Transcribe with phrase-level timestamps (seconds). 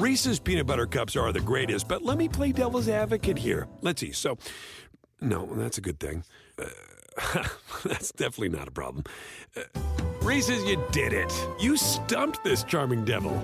[0.00, 3.68] Reese's peanut butter cups are the greatest, but let me play devil's advocate here.
[3.82, 4.12] Let's see.
[4.12, 4.38] So,
[5.20, 6.24] no, that's a good thing.
[6.58, 7.44] Uh,
[7.84, 9.04] that's definitely not a problem.
[9.54, 9.60] Uh,
[10.22, 11.30] Reese's, you did it.
[11.60, 13.36] You stumped this charming devil.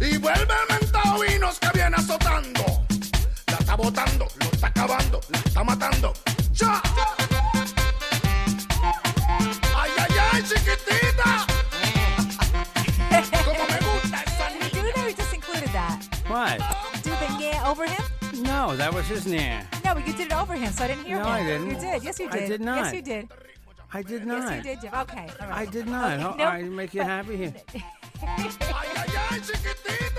[0.00, 2.64] Y vuelve el mentado vinos que viene azotando.
[3.48, 6.12] La está botando, lo está acabando, la está matando.
[6.52, 6.80] ¡Ya!
[9.74, 11.03] ¡Ay, ay, ay, chiquitita!
[16.34, 16.58] What?
[17.04, 18.02] Do the yeah over him?
[18.42, 19.60] No, that was his nah.
[19.84, 21.22] No, but you did it over him, so I didn't hear him.
[21.22, 21.34] No, him.
[21.34, 21.70] I didn't.
[21.70, 22.02] You did.
[22.02, 22.34] Yes, you did.
[22.34, 22.48] I did.
[22.48, 22.76] did not.
[22.76, 23.28] Yes, you did.
[23.92, 24.38] I did not.
[24.42, 24.94] Yes, you did, Jim.
[25.02, 25.28] Okay.
[25.40, 25.68] All right.
[25.68, 26.12] I did not.
[26.18, 26.40] Okay, Oh, nope.
[26.40, 27.54] I make you happy here.
[28.24, 28.50] ¡Ay,
[28.96, 30.13] ay, ay, chiquitita!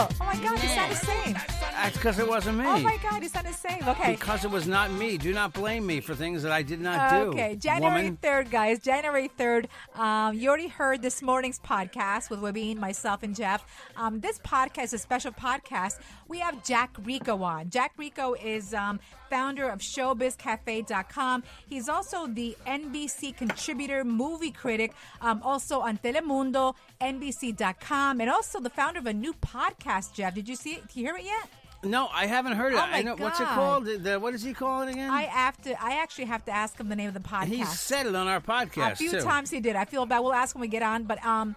[0.00, 1.34] Oh, oh my God, you sound the same.
[1.34, 2.64] That's because it wasn't me.
[2.66, 3.82] Oh my God, you sound the same.
[3.88, 4.12] Okay.
[4.12, 5.18] Because it was not me.
[5.18, 7.30] Do not blame me for things that I did not do.
[7.30, 8.18] Okay, January woman.
[8.22, 8.78] 3rd, guys.
[8.78, 9.66] January 3rd.
[9.96, 13.64] Um, you already heard this morning's podcast with Webin, myself, and Jeff.
[13.96, 15.98] Um, this podcast is a special podcast.
[16.28, 17.70] We have Jack Rico on.
[17.70, 21.42] Jack Rico is um, founder of ShowBizCafe.com.
[21.68, 28.70] He's also the NBC contributor, movie critic, um, also on Telemundo, NBC.com, and also the
[28.70, 30.34] founder of a new podcast, Jeff.
[30.34, 30.88] Did you see it?
[30.88, 31.48] Did you hear it yet?
[31.84, 32.76] No, I haven't heard it.
[32.76, 33.84] Oh, I my know what's it called.
[33.84, 35.10] The, the- what does he calling it again?
[35.10, 35.80] I have to.
[35.82, 37.44] I actually have to ask him the name of the podcast.
[37.46, 39.20] he said it on our podcast a few too.
[39.20, 39.76] times he did.
[39.76, 40.20] I feel bad.
[40.20, 41.54] We'll ask when we get on, but um,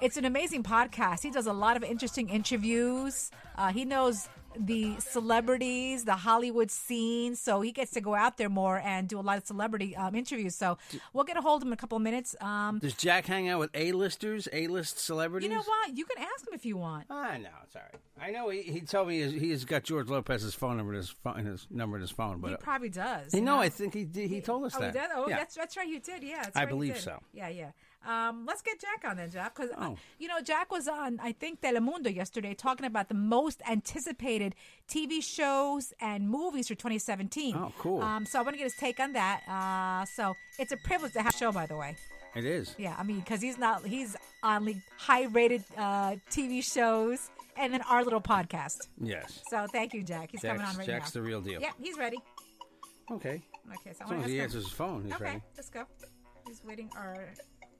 [0.00, 1.22] it's an amazing podcast.
[1.22, 3.30] He does a lot of interesting interviews.
[3.58, 8.48] Uh, he knows the celebrities, the Hollywood scene, so he gets to go out there
[8.48, 10.54] more and do a lot of celebrity um, interviews.
[10.54, 10.78] So
[11.12, 12.34] we'll get a hold of him in a couple of minutes.
[12.40, 15.48] Um, Does Jack hang out with A-listers, A-list celebrities?
[15.48, 15.96] you know what?
[15.96, 17.06] You can ask him if you want.
[17.10, 18.00] I know it's all right.
[18.18, 21.10] I know he, he told me he's, he's got George Lopez's phone number in his
[21.10, 23.34] phone, his number in his phone, but He probably does.
[23.34, 24.94] you you know, I think he did, he told us Oh, that.
[24.94, 25.10] he did?
[25.14, 25.36] Oh, yeah.
[25.36, 25.86] that's that's right.
[25.86, 26.22] You did.
[26.22, 27.20] Yeah, that's I right, believe so.
[27.34, 27.70] Yeah, yeah.
[28.06, 29.96] Um, let's get Jack on then, Jeff, because Oh.
[30.18, 34.54] you know Jack was on I think Telemundo yesterday talking about the most anticipated
[34.88, 37.54] TV shows and movies for 2017.
[37.56, 38.00] Oh, cool.
[38.02, 39.42] Um, so I want to get his take on that.
[39.48, 41.96] Uh, so it's a privilege to have a show, by the way.
[42.34, 42.74] It is.
[42.78, 47.80] Yeah, I mean, because he's not he's on like high-rated uh, TV shows and then
[47.82, 48.76] our little podcast.
[49.00, 49.42] Yes.
[49.50, 50.30] So thank you, Jack.
[50.32, 51.20] He's coming on right Jack's now.
[51.22, 51.60] the real deal.
[51.60, 52.18] Yeah, he's ready.
[53.10, 53.42] Okay.
[53.80, 55.40] Okay, so As long as he answers his phone, he's okay, ready.
[55.56, 55.84] let's go.
[56.46, 57.16] He's waiting our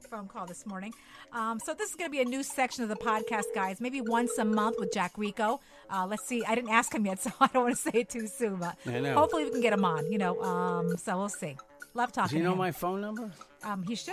[0.06, 0.92] phone call this morning.
[1.32, 3.80] Um, so this is going to be a new section of the podcast, guys.
[3.80, 5.60] Maybe once a month with Jack Rico.
[5.90, 6.44] Uh, let's see.
[6.44, 8.56] I didn't ask him yet, so I don't want to say it too soon.
[8.56, 10.10] But hopefully we can get him on.
[10.10, 11.56] You know, um, so we'll see.
[11.94, 12.38] Love Does talking.
[12.38, 12.58] you know to him.
[12.58, 13.30] my phone number?
[13.64, 14.12] Um, he should.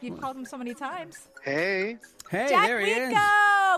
[0.00, 1.28] You've called him so many times.
[1.44, 1.98] Hey,
[2.30, 3.12] Hey, Jack there he Rico, is.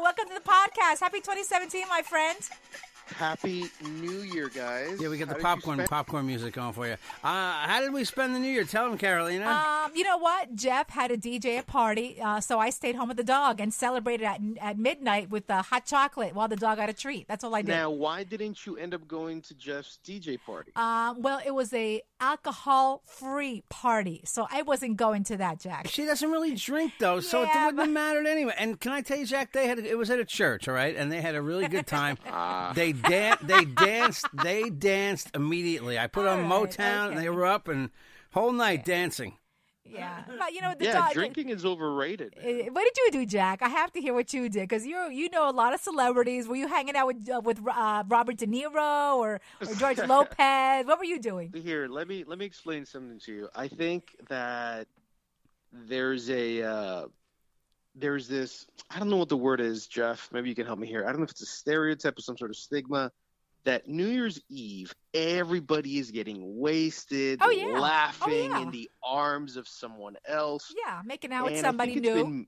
[0.00, 1.00] welcome to the podcast.
[1.00, 2.38] Happy 2017, my friend.
[3.14, 3.64] Happy
[4.00, 5.00] New Year, guys.
[5.00, 6.94] Yeah, we got the did popcorn spend- popcorn music going for you.
[7.22, 8.64] Uh, how did we spend the New Year?
[8.64, 9.46] Tell them, Carolina.
[9.46, 10.54] Um, you know what?
[10.54, 13.72] Jeff had a DJ a party, uh, so I stayed home with the dog and
[13.72, 17.28] celebrated at at midnight with uh, hot chocolate while the dog got a treat.
[17.28, 17.68] That's all I did.
[17.68, 20.72] Now, why didn't you end up going to Jeff's DJ party?
[20.76, 25.88] Um, well, it was a alcohol-free party, so I wasn't going to that, Jack.
[25.88, 28.54] She doesn't really drink though, so it wouldn't have but- mattered anyway.
[28.58, 29.52] And can I tell you, Jack?
[29.52, 31.86] They had it was at a church, all right, and they had a really good
[31.86, 32.18] time.
[32.26, 32.72] Ah.
[32.74, 35.98] they dan- they danced, they danced immediately.
[35.98, 37.90] I put on All right, Motown, and they were up and
[38.32, 39.36] whole night dancing.
[39.84, 41.12] Yeah, but you know the yeah, dog.
[41.12, 42.34] drinking is overrated.
[42.38, 43.62] Uh, What did you do, Jack?
[43.62, 46.48] I have to hear what you did because you you know a lot of celebrities.
[46.48, 50.86] Were you hanging out with uh, with uh, Robert De Niro or, or George Lopez?
[50.86, 51.52] What were you doing?
[51.52, 53.48] Here, let me let me explain something to you.
[53.54, 54.86] I think that
[55.72, 57.06] there's a uh,
[57.94, 60.28] there's this I don't know what the word is, Jeff.
[60.32, 61.04] Maybe you can help me here.
[61.04, 63.10] I don't know if it's a stereotype or some sort of stigma
[63.64, 67.66] that New Year's Eve everybody is getting wasted, Oh, yeah.
[67.76, 68.60] Oh, laughing yeah.
[68.62, 70.72] in the arms of someone else.
[70.76, 72.14] Yeah, making out with somebody new.
[72.14, 72.46] been-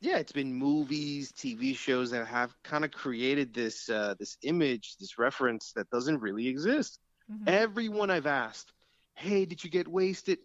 [0.00, 4.96] yeah, it's been movies, TV shows that have kind of created this uh, this image,
[4.98, 6.98] this reference that doesn't really exist.
[7.30, 7.48] Mhm.
[7.48, 8.72] Everyone I've asked,
[9.14, 10.38] "Hey, did you get wasted?"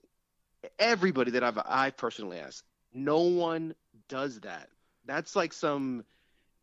[0.78, 3.74] Everybody that I've I personally asked, no one
[4.10, 4.70] does that.
[5.06, 6.04] That's like some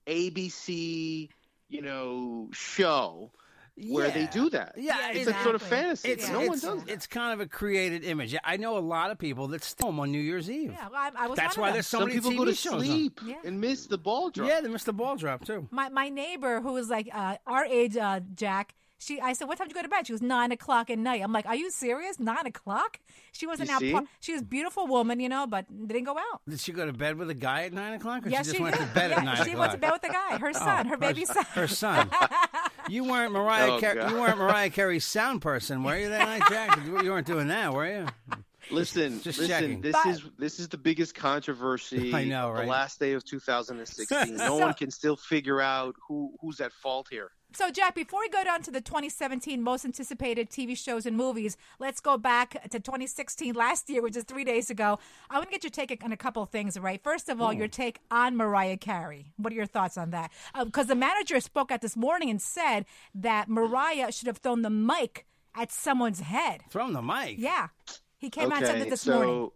[0.06, 1.28] ABC,
[1.68, 3.32] you know, show
[3.88, 4.74] where they do that.
[4.76, 6.10] Yeah, it's a sort of fantasy.
[6.10, 6.92] It's, no it's, one does that.
[6.92, 8.34] it's kind of a created image.
[8.44, 10.72] I know a lot of people that stay home on New Year's Eve.
[10.72, 11.76] Yeah, well, I, I was That's one why of them.
[11.76, 13.34] there's so Some many people TV go to sleep Yeah.
[13.44, 14.48] and miss the ball drop.
[14.48, 15.68] Yeah, they miss the ball drop too.
[15.70, 18.74] My my neighbor who was like uh, our age, uh, Jack.
[19.00, 20.98] She, I said, "What time did you go to bed?" She was nine o'clock at
[20.98, 21.20] night.
[21.22, 22.18] I'm like, "Are you serious?
[22.18, 23.00] Nine o'clock?"
[23.32, 23.80] She wasn't out.
[23.80, 23.92] see?
[23.92, 26.40] par- She was a beautiful woman, you know, but didn't go out.
[26.48, 28.56] Did she go to bed with a guy at nine o'clock, or yes, she just
[28.56, 28.86] she went did.
[28.88, 29.58] to bed yeah, at nine she o'clock?
[29.58, 31.44] went to bed with the guy, her son, her baby son.
[31.52, 32.08] Her son.
[32.88, 33.72] You weren't Mariah.
[33.72, 36.78] Oh, Car- you weren't Mariah Carey's sound person, were you that night, Jack?
[36.86, 38.06] You weren't doing that, were you?
[38.70, 39.48] Listen, Just listen.
[39.48, 39.80] checking.
[39.80, 42.14] This But- is this is the biggest controversy.
[42.14, 42.62] I know, right?
[42.64, 44.36] The last day of 2016.
[44.36, 47.30] no So- one can still figure out who who's at fault here.
[47.56, 51.56] So, Jack, before we go down to the 2017 most anticipated TV shows and movies,
[51.78, 54.98] let's go back to 2016 last year, which is three days ago.
[55.30, 57.00] I want to get your take on a couple of things, right?
[57.00, 57.58] First of all, Hmm.
[57.58, 59.26] your take on Mariah Carey.
[59.36, 60.32] What are your thoughts on that?
[60.64, 64.70] Because the manager spoke out this morning and said that Mariah should have thrown the
[64.70, 65.24] mic
[65.54, 66.62] at someone's head.
[66.70, 67.38] Thrown the mic.
[67.38, 67.68] Yeah.
[68.18, 69.50] He came out and said okay, that this so morning.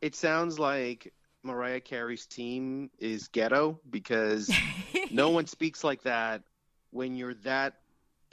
[0.00, 1.12] it sounds like
[1.42, 4.50] Mariah Carey's team is ghetto because
[5.10, 6.42] no one speaks like that
[6.92, 7.74] when you're that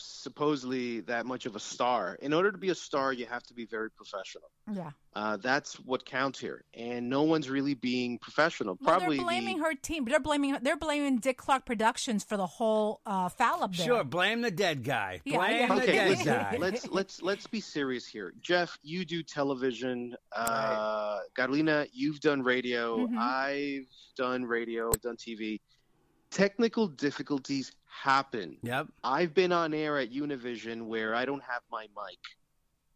[0.02, 2.18] supposedly that much of a star.
[2.22, 4.50] In order to be a star, you have to be very professional.
[4.72, 4.92] Yeah.
[5.14, 8.78] Uh, that's what counts here, and no one's really being professional.
[8.80, 10.06] Well, Probably they're blaming the, her team.
[10.06, 13.86] They're blaming they're blaming Dick Clark Productions for the whole uh, foul up there.
[13.88, 15.22] Sure, blame the dead guy.
[15.26, 15.68] Yeah, blame yeah.
[15.68, 16.58] the Okay, dead listen, guy.
[16.60, 18.34] let's let's let's be serious here.
[18.40, 20.16] Jeff, you do television.
[20.32, 23.08] Uh, Carolina, you've done radio.
[23.08, 23.18] Mhm.
[23.18, 24.92] I've done radio.
[24.94, 25.60] I've done TV.
[26.32, 28.58] Technical difficulties happen.
[28.62, 28.88] Yep.
[29.04, 32.20] I've been on air at Univision where I don't have my mic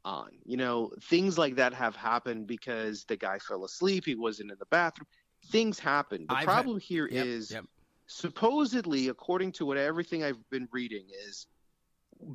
[0.05, 0.29] on.
[0.45, 4.03] You know, things like that have happened because the guy fell asleep.
[4.05, 5.07] He wasn't in the bathroom.
[5.47, 6.25] Things happen.
[6.29, 7.69] The I've had- problem here is Yep, yep.
[8.05, 11.47] supposedly, according to what everything I've been reading, is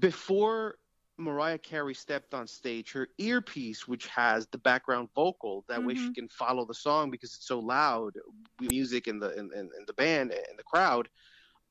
[0.00, 0.78] before
[1.18, 6.08] Mariah Carey stepped on stage, her earpiece, which has the background vocal, that way she
[6.10, 6.14] Mhm.
[6.14, 8.14] can follow the song because it's so loud,
[8.60, 11.08] music in the in, in, in the band and the crowd,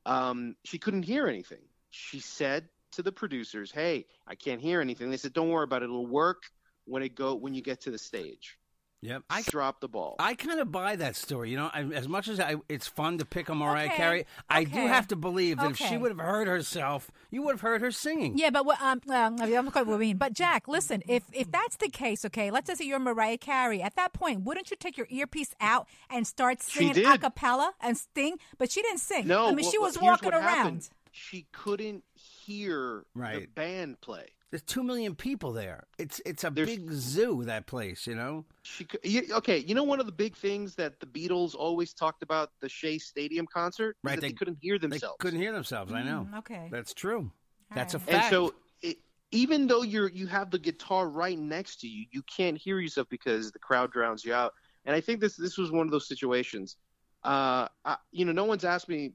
[0.05, 1.63] um, she couldn't hear anything.
[1.91, 5.81] She said to the producers, "Hey, I can't hear anything." They said, "Don't worry about
[5.81, 5.85] it.
[5.85, 6.43] It'll work
[6.85, 8.57] when it go when you get to the stage."
[9.01, 9.23] Yep.
[9.29, 10.15] I, dropped the ball.
[10.17, 11.51] I kind of buy that story.
[11.51, 14.25] You know, I, as much as I, it's fun to pick on Mariah Okay, Carey,
[14.49, 17.61] I do have to believe that if she would have heard herself, you would have
[17.61, 18.37] heard her singing.
[18.37, 20.17] Yeah, but what um, um I'm not quite what I mean.
[20.17, 23.81] But Jack, listen, if if that's the case, okay, let's just say you're Mariah Carey.
[23.81, 27.97] At that point, wouldn't you take your earpiece out and start singing a cappella and
[28.15, 28.37] sing?
[28.57, 29.27] But she didn't sing.
[29.27, 30.43] No, I mean well, she was here's walking around.
[30.43, 30.89] happened.
[31.11, 33.41] She couldn't hear right.
[33.41, 34.27] the band play.
[34.49, 35.87] There's two million people there.
[35.97, 37.43] It's it's a There's- big zoo.
[37.43, 38.45] That place, you know.
[38.63, 39.57] She you- okay.
[39.57, 42.97] You know one of the big things that the Beatles always talked about the Shea
[42.97, 44.15] Stadium concert, right?
[44.15, 44.91] that they- they, couldn't hear themselves.
[44.91, 45.17] They themselves.
[45.19, 45.91] couldn't hear themselves.
[45.93, 46.27] I know.
[46.31, 46.69] Mm, okay.
[46.71, 47.31] That's true.
[47.75, 48.23] That's a fact.
[48.23, 48.97] and so, it,
[49.31, 53.09] even though you're you have the guitar right next to you, you can't hear yourself
[53.09, 54.53] because the crowd drowns you out.
[54.85, 56.77] And I think this this was one of those situations.
[57.25, 59.11] Uh, I, you know, no one's asked me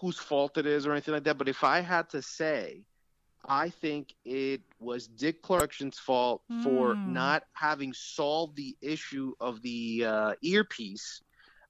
[0.00, 1.38] whose fault it is or anything like that.
[1.38, 2.84] But if I had to say,
[3.48, 7.06] I think it was Dick Clarkson's fault for Hmm.
[7.06, 11.22] not having solved the issue of the uh, earpiece,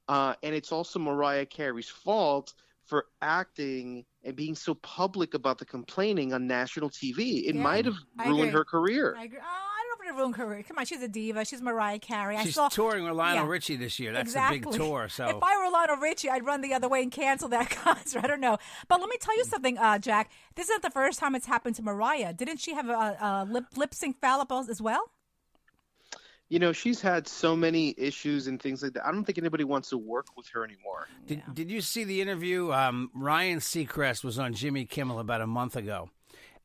[0.08, 2.54] uh, and it's also Mariah Carey's fault
[2.84, 7.46] for acting and being so public about the complaining on national TV.
[7.46, 9.20] It Yeah, might have ruined her career.
[9.20, 9.38] I, agree.
[9.42, 9.67] Oh,
[10.08, 10.62] I don't know if it ruined her career.
[10.62, 11.44] Come on, she's a diva.
[11.44, 12.36] She's Mariah Carey.
[12.36, 13.50] I She's saw, touring with Lionel yeah.
[13.50, 14.12] Richie this year.
[14.12, 14.58] That's exactly.
[14.58, 15.08] a big tour.
[15.08, 18.24] So if I were Lionel Richie, I'd run the other way and cancel that concert.
[18.24, 20.30] I don't know, but let me tell you something, uh, Jack.
[20.54, 22.32] This isn't the first time it's happened to Mariah.
[22.32, 25.10] Didn't she have a, a lip lip sync foul as well?
[26.48, 29.04] You know, she's had so many issues and things like that.
[29.04, 31.06] I don't think anybody wants to work with her anymore.
[31.26, 32.72] Did, did you see the interview?
[32.72, 36.08] Um, Ryan Seacrest was on Jimmy Kimmel about a month ago.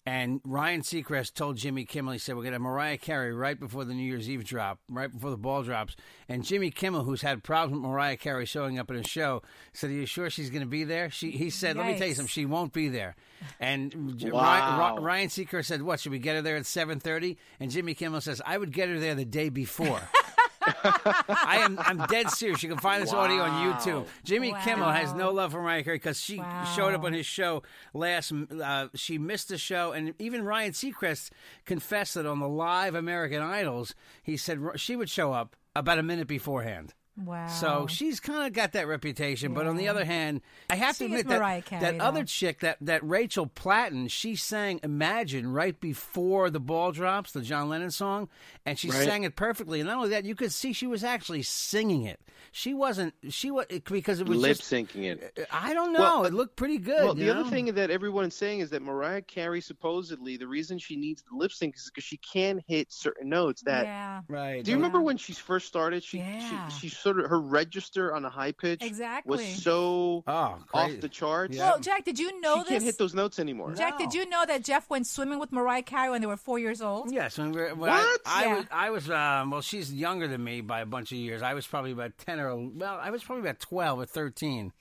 [0.05, 3.57] And Ryan Seacrest told Jimmy Kimmel, he said, We're going to have Mariah Carey right
[3.57, 5.95] before the New Year's Eve drop, right before the ball drops.
[6.27, 9.41] And Jimmy Kimmel, who's had problems with Mariah Carey showing up at his show,
[9.72, 11.10] said, Are you sure she's going to be there?
[11.10, 13.15] She, he said, Let me tell you something, she won't be there.
[13.62, 14.77] And Wow.
[14.77, 17.38] Ryan, Ryan Seacrest said, What, should we get her there at 7.30?
[17.62, 20.01] And Jimmy Kimmel says, I would get her there the day before.
[20.65, 22.63] I am I'm dead serious.
[22.63, 24.05] You can find this audio on YouTube.
[24.24, 26.41] Jimmy Kimmel has no love for Mariah Carey because she
[26.75, 28.32] showed up on his show last.
[28.32, 31.29] Uh, she missed the show, and even Ryan Seacrest
[31.65, 36.03] confessed that on the live American Idols, he said she would show up about a
[36.03, 36.93] minute beforehand.
[37.15, 37.48] Wow.
[37.48, 41.00] So she's kind of got that reputation, but on the other hand, I have She
[41.00, 45.79] to admit that Carey, that other chick, that that Rachel Platten, she sang "Imagine" right
[45.79, 48.29] before the ball drops, the John Lennon song,
[48.65, 49.03] and she Right.
[49.05, 49.79] sang it perfectly.
[49.79, 52.20] And not only that, you could see she was actually singing it.
[52.51, 53.13] She wasn't.
[53.29, 55.38] She was because it was Lip syncing it.
[55.39, 56.00] Uh, I don't know.
[56.00, 57.03] Well, it looked pretty good.
[57.03, 60.77] Well, the you other thing that everyone's saying is that Mariah Carey supposedly the reason
[60.79, 63.62] she needs the lip sync is because she can't hit certain notes.
[63.62, 64.22] That yeah.
[64.27, 64.63] right?
[64.63, 66.03] do you remember when she first started?
[66.03, 66.67] She, Yeah.
[66.70, 69.29] she she sort of her register on a high pitch Exactly.
[69.38, 71.55] was so Oh, off the charts.
[71.55, 71.69] Yeah.
[71.72, 72.69] Well, Jack, did you know she this?
[72.69, 73.74] can't hit those notes anymore.
[73.75, 76.57] Jack, did you know that Jeff went swimming with Mariah Carey when they were four
[76.57, 77.12] years old?
[77.12, 78.22] Yes, when we were, when What?
[78.25, 78.55] I, I Yeah.
[78.55, 81.41] was, I was um, well, she's younger than me by a bunch of years.
[81.41, 84.72] I was probably about ten or well, I was probably about twelve or thirteen,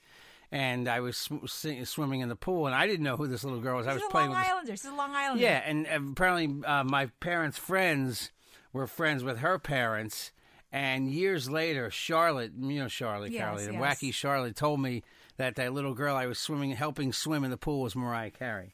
[0.51, 3.43] and I was sw- sw- swimming in the pool, and I didn't know who this
[3.43, 3.87] little girl was.
[3.87, 4.45] I was a playing Long with.
[4.45, 4.71] this- Islander.
[4.73, 5.43] She's a Long Islander.
[5.43, 8.31] yeah, and apparently uh, my parents' friends
[8.71, 10.31] were friends with her parents.
[10.73, 13.99] And years later, Charlotte, you know Charlotte, Yes, Caroline, yes.
[14.01, 15.03] wacky Charlotte, told me
[15.37, 18.73] that that little girl I was swimming, helping swim in the pool was Mariah Carey.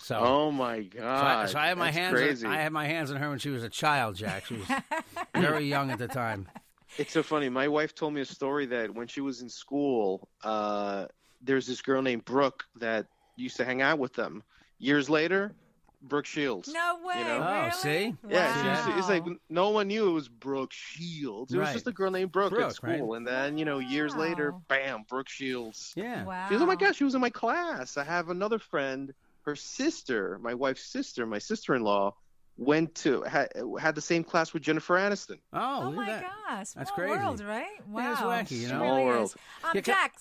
[0.00, 1.50] So, Oh my so I, god!
[1.50, 2.14] so I had my That's hands.
[2.14, 2.46] Crazy.
[2.46, 4.46] On, I had my hands on her when she was a child, Jack.
[4.46, 4.66] She was
[5.36, 6.48] very young at the time.
[6.96, 7.48] It's so funny.
[7.48, 11.06] My wife told me a story that when she was in school, uh,
[11.42, 14.42] there's this girl named Brooke that used to hang out with them.
[14.80, 15.52] Years later,
[16.00, 16.68] Brooke Shields.
[16.68, 17.18] No way.
[17.18, 17.44] You know?
[17.46, 17.70] Oh, really?
[17.72, 18.14] see?
[18.28, 21.52] Yeah, she used it's like no one knew it was Brooke Shields.
[21.52, 21.72] It was Right.
[21.72, 23.16] just a girl named Brooke, Brooke, at school, right.
[23.16, 25.92] and then you know years later, bam, Brooke Shields.
[25.96, 26.24] Yeah.
[26.24, 26.46] Wow.
[26.48, 27.96] She was, oh my gosh, she was in my class.
[27.96, 29.12] I have another friend,
[29.42, 32.14] her sister, my wife's sister, my sister-in-law,
[32.58, 35.38] went to had, had the same class with Jennifer Aniston.
[35.52, 36.22] Oh, Oh look my that.
[36.22, 36.70] gosh.
[36.70, 37.10] That's Small crazy.
[37.10, 37.66] world, right?
[37.88, 38.02] Wow.
[38.02, 38.74] Yeah, wacky, you know?
[38.80, 39.24] really Small world.
[39.26, 39.36] is.
[39.64, 40.14] Um, Yeah, ca- Jack,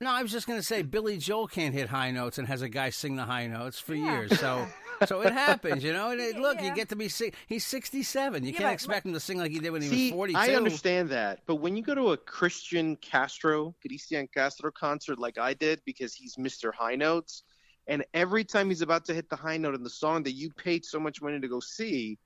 [0.00, 2.60] No, I was just going to say Billy Joel can't hit high notes and has
[2.62, 4.12] a guy sing the high notes for Yeah.
[4.12, 4.38] years.
[4.38, 4.66] So
[5.06, 6.10] so it happens, you know.
[6.10, 6.68] And it, look, Yeah.
[6.68, 8.42] you get to be si- he's 67.
[8.44, 10.16] You Yeah, can't but- expect him to sing like he did when he See, was
[10.16, 10.38] 42.
[10.38, 15.38] I understand that, but when you go to a Cristian Castro, Cristian Castro concert like
[15.38, 16.72] I did, because he's Mr.
[16.72, 17.42] High Notes,
[17.86, 20.50] and every time he's about to hit the high note in the song that you
[20.50, 22.18] paid so much money to go see,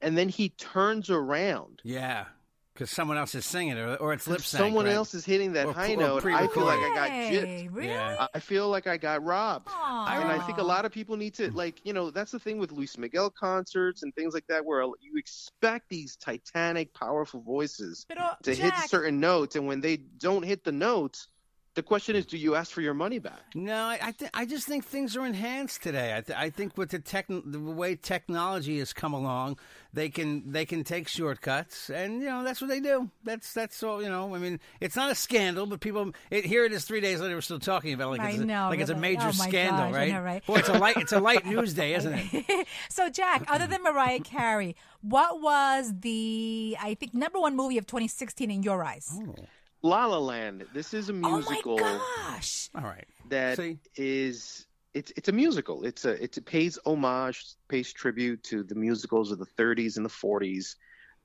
[0.00, 2.26] and then he turns around, Yeah,
[2.72, 4.60] because someone else is singing it, or, or it's lip sync.
[4.62, 4.94] someone right?
[4.94, 6.24] else is hitting that Or- high or note.
[6.26, 7.74] I feel like I got Hey, gypped.
[7.76, 7.88] Really?
[7.88, 8.26] Yeah.
[8.34, 9.68] I feel like I got robbed.
[9.70, 10.20] Aw.
[10.20, 12.58] And I think a lot of people need to like, you know, that's the thing
[12.58, 18.06] with Luis Miguel concerts and things like that, where you expect these titanic, powerful voices
[18.08, 21.28] Pero, to hit Jack, certain notes, and when they don't hit the notes,
[21.74, 23.40] the question is, do you ask for your money back?
[23.54, 26.14] No, I I, th- I just think things are enhanced today.
[26.16, 29.58] I, th- I think with the tech, the way technology has come along,
[29.94, 33.10] they can they can take shortcuts, and you know that's what they do.
[33.24, 34.02] That's that's all.
[34.02, 37.00] You know, I mean, it's not a scandal, but people it, here it is three
[37.00, 37.34] days later.
[37.34, 39.28] We're still talking about it like I it's a, know, like it's a but, major
[39.28, 40.12] oh scandal, gosh, right?
[40.12, 40.46] know, right?
[40.46, 42.66] Boy, it's a light it's a light news day, isn't it?
[42.90, 47.86] so, Jack, other than Mariah Carey, what was the, I think, number one movie of
[47.86, 49.10] 2016 in your eyes?
[49.14, 49.34] Oh.
[49.82, 50.64] La La Land.
[50.72, 52.70] This is a musical Oh my gosh.
[52.76, 53.06] All right.
[53.28, 53.78] that See?
[53.96, 55.84] is it's it's a musical.
[55.84, 60.04] It's a it's it pays homage, pays tribute to the musicals of the 30s and
[60.06, 60.76] the 40s.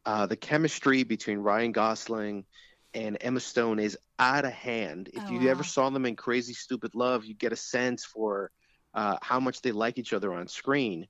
[0.05, 2.45] Uh, the chemistry between Ryan Gosling
[2.93, 5.09] and Emma Stone is out of hand.
[5.13, 5.51] If Oh, you wow.
[5.51, 8.51] ever saw them in Crazy Stupid Love, you get a sense for
[8.93, 11.07] uh, how much they like each other on screen.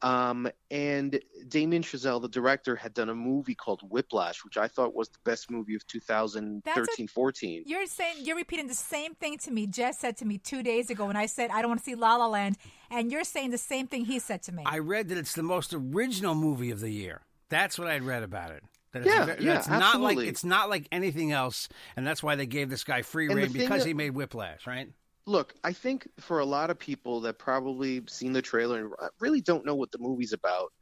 [0.00, 4.94] Um, and Damien Chazelle, the director, had done a movie called Whiplash, which I thought
[4.94, 7.64] was the best movie of 2013 14.
[7.66, 9.66] You're saying you're repeating the same thing to me.
[9.66, 11.94] Jess said to me two days ago when I said I don't want to see
[11.96, 12.56] La La Land,
[12.90, 14.62] and you're saying the same thing he said to me.
[14.66, 17.22] I read that it's the most original movie of the year.
[17.48, 18.62] That's what I'd read about it.
[18.92, 22.22] That it's Yeah, ve- yeah, that's not like it's not like anything else, and that's
[22.22, 24.88] why they gave this guy free And reign because that- he made Whiplash, right?
[25.28, 29.42] Look, I think for a lot of people that probably seen the trailer and really
[29.42, 30.72] don't know what the movie's about,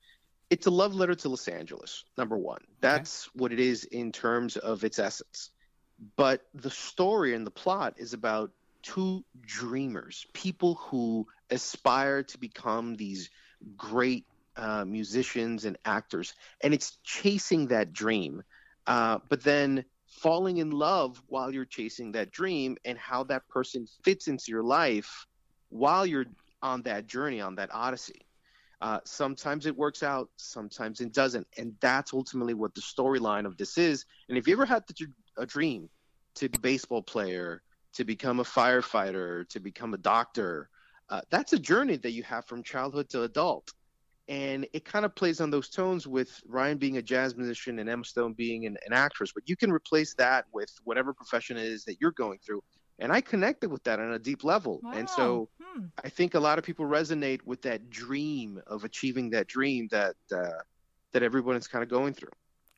[0.48, 2.04] it's a love letter to Los Angeles.
[2.16, 5.50] Number one, that's what it is in terms of its essence.
[6.14, 12.94] But the story and the plot is about two dreamers, people who aspire to become
[12.94, 13.30] these
[13.76, 14.26] great
[14.56, 18.44] uh, musicians and actors, and it's chasing that dream.
[18.86, 19.84] Uh, but then
[20.16, 24.62] falling in love while you're chasing that dream and how that person fits into your
[24.62, 25.26] life
[25.68, 26.26] while you're
[26.62, 28.22] on that journey, on that odyssey.
[28.80, 31.46] Uh, sometimes it works out, sometimes it doesn't.
[31.56, 34.04] And that's ultimately what the storyline of this is.
[34.28, 34.84] And if you ever had
[35.38, 35.88] a dream
[36.36, 37.62] to be a baseball player,
[37.94, 40.68] to become a firefighter, to become a doctor,
[41.08, 43.72] uh, that's a journey that you have from childhood to adult.
[44.28, 47.88] And it kind of plays on those tones with Ryan being a jazz musician and
[47.88, 49.30] Emma Stone being an, an actress.
[49.32, 52.62] But you can replace that with whatever profession it is that you're going through.
[52.98, 54.80] And I connected with that on a deep level.
[54.92, 55.86] And so Hmm.
[56.02, 60.16] I think a lot of people resonate with that dream of achieving that dream that
[60.34, 60.62] uh,
[61.12, 62.30] that everyone is kind of going through.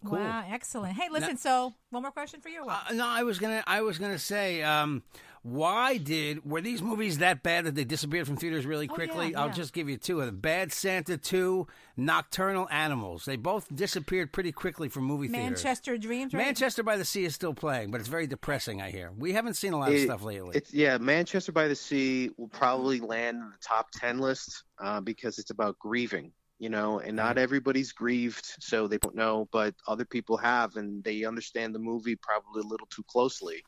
[0.05, 0.19] Cool.
[0.19, 0.95] Wow, excellent.
[0.97, 1.37] Hey, listen.
[1.37, 2.65] so, one more question for you.
[2.69, 3.63] Uh, no, I was gonna.
[3.67, 5.03] I was gonna say, um,
[5.49, 9.31] why did were these movies that bad that they disappeared from theaters really Oh, quickly?
[9.31, 9.53] yeah, I'll yeah.
[9.55, 13.25] just give you two of them: Bad Santa Two, Nocturnal Animals.
[13.25, 15.45] They both disappeared pretty quickly from movie theaters.
[15.65, 16.45] Manchester Dreams, right?
[16.45, 18.81] Manchester by the Sea is still playing, but it's very depressing.
[18.81, 20.57] I hear we haven't seen a lot of It- stuff lately.
[20.57, 25.01] It's yeah, Manchester by the Sea will probably land in the top ten list uh,
[25.01, 29.75] because it's about grieving, you know, and not everybody's grieved, so they don't know, but
[29.87, 33.63] other people have, and they understand the movie probably a little too closely.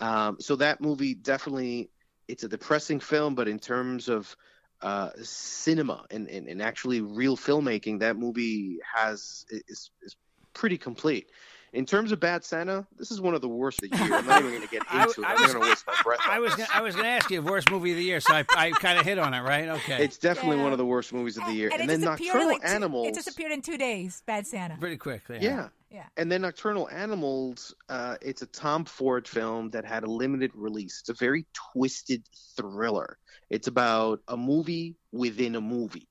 [0.00, 1.90] Um, so that movie definitely,
[2.28, 4.34] it's a depressing film, but in terms of
[4.82, 10.16] uh, cinema and, and, and actually real filmmaking, that movie has is is
[10.52, 11.30] pretty complete.
[11.72, 14.14] In terms of Bad Santa, this is one of the worst of the year.
[14.14, 15.26] I'm not even going to get I- into it.
[15.26, 16.20] I I'm was- going to waste my breath.
[16.26, 16.66] I was this.
[16.68, 18.44] gonna, I was going to ask you the worst movie of the year, so I,
[18.56, 19.68] I kind of hit on it, right?
[19.68, 20.62] Okay, It's definitely Yeah.
[20.64, 21.68] one of the worst movies of the year.
[21.70, 23.08] and, And, it then disappeared Nocturnal in like two, Animals.
[23.08, 24.22] It disappeared in two days.
[24.24, 24.76] Bad Santa.
[24.78, 25.22] pretty quick.
[25.28, 25.38] Yeah.
[25.40, 25.68] yeah.
[25.90, 26.06] Yeah.
[26.16, 30.98] And then Nocturnal Animals, uh, it's a Tom Ford film that had a limited release.
[31.00, 32.24] It's a very twisted
[32.56, 33.18] thriller.
[33.50, 36.08] It's about a movie within a movie.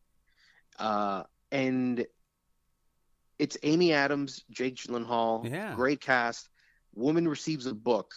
[0.79, 2.05] Uh, and
[3.37, 5.75] it's Amy Adams, Jake Gyllenhaal, Yeah.
[5.75, 6.49] great cast.
[6.93, 8.13] Woman receives a book,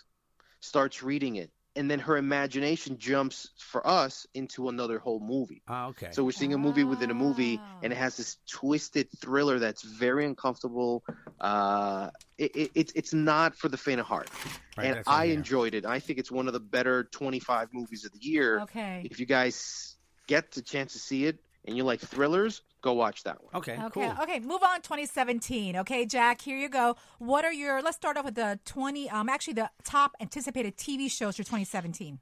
[0.60, 5.62] starts reading it, and then her imagination jumps for us into another whole movie.
[5.68, 6.08] Oh, okay.
[6.12, 7.78] So we're seeing a movie within a movie, Ah.
[7.82, 11.04] and it has this twisted thriller that's very uncomfortable.
[11.40, 14.30] Uh, it, it, it's it's not for the faint of heart,
[14.76, 15.84] Right, and I I enjoyed it.
[15.86, 18.60] I think it's one of the better 25 movies of the year.
[18.60, 19.02] Okay.
[19.10, 23.24] If you guys get the chance to see it and you like thrillers, go watch
[23.24, 23.54] that one.
[23.56, 23.72] okay.
[23.72, 23.88] Okay.
[23.90, 24.22] Cool.
[24.22, 24.40] Okay.
[24.40, 24.80] Move on.
[24.82, 25.76] 2017.
[25.76, 26.40] Okay, Jack.
[26.40, 26.96] Here you go.
[27.18, 27.82] What are your?
[27.82, 29.10] Let's start off with the 20.
[29.10, 32.20] Um, actually, the top anticipated TV shows for 2017.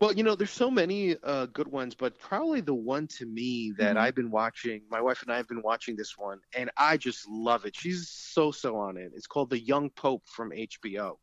[0.00, 3.72] Well, you know, there's so many uh, good ones, but probably the one to me
[3.78, 3.98] that Mm-hmm.
[3.98, 7.28] I've been watching, my wife and I have been watching this one, and I just
[7.28, 7.74] love it.
[7.74, 9.10] She's so so on it.
[9.16, 11.16] It's called The Young Pope from HBO.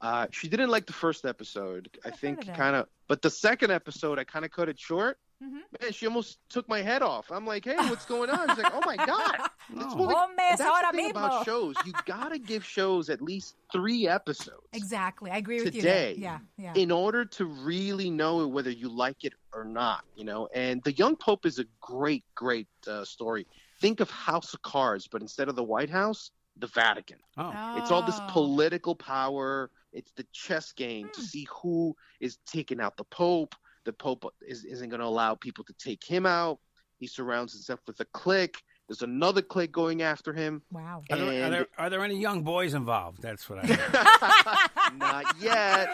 [0.00, 1.88] Uh, she didn't like the first episode.
[2.04, 4.68] I I've think heard of kind of, but the second episode, I kind of cut
[4.68, 5.18] it short.
[5.42, 5.60] Mhm.
[5.82, 7.30] Man, she almost took my head off.
[7.30, 8.48] I'm like, hey, what's going on?
[8.48, 9.36] She's like, oh my god.
[9.74, 9.96] That's Oh.
[9.96, 11.10] one of the- that's the thing mismo.
[11.10, 11.74] about shows.
[11.84, 15.30] You gotta give shows at least three episodes Exactly.
[15.30, 16.20] I agree with today you.
[16.22, 16.40] there.
[16.56, 16.72] Yeah.
[16.74, 16.80] Yeah.
[16.80, 20.48] in order to really know whether you like it or not, you know.
[20.54, 23.46] And the Young Pope is a great, great uh, story.
[23.80, 27.18] Think of House of Cards, but instead of the White House, the Vatican.
[27.36, 27.74] Oh.
[27.76, 28.26] It's all this Oh.
[28.30, 29.70] political power.
[29.92, 31.12] It's the chess game Hmm.
[31.12, 33.54] to see who is taking out the Pope.
[33.86, 36.58] The Pope is, isn't going to allow people to take him out.
[36.98, 38.62] He surrounds himself with a clique.
[38.88, 40.62] There's another clique going after him.
[40.70, 41.02] Wow.
[41.10, 43.22] Are there, are, And- there, are there any young boys involved?
[43.22, 44.68] That's what I.
[44.96, 45.88] Not yet.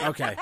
[0.00, 0.36] okay.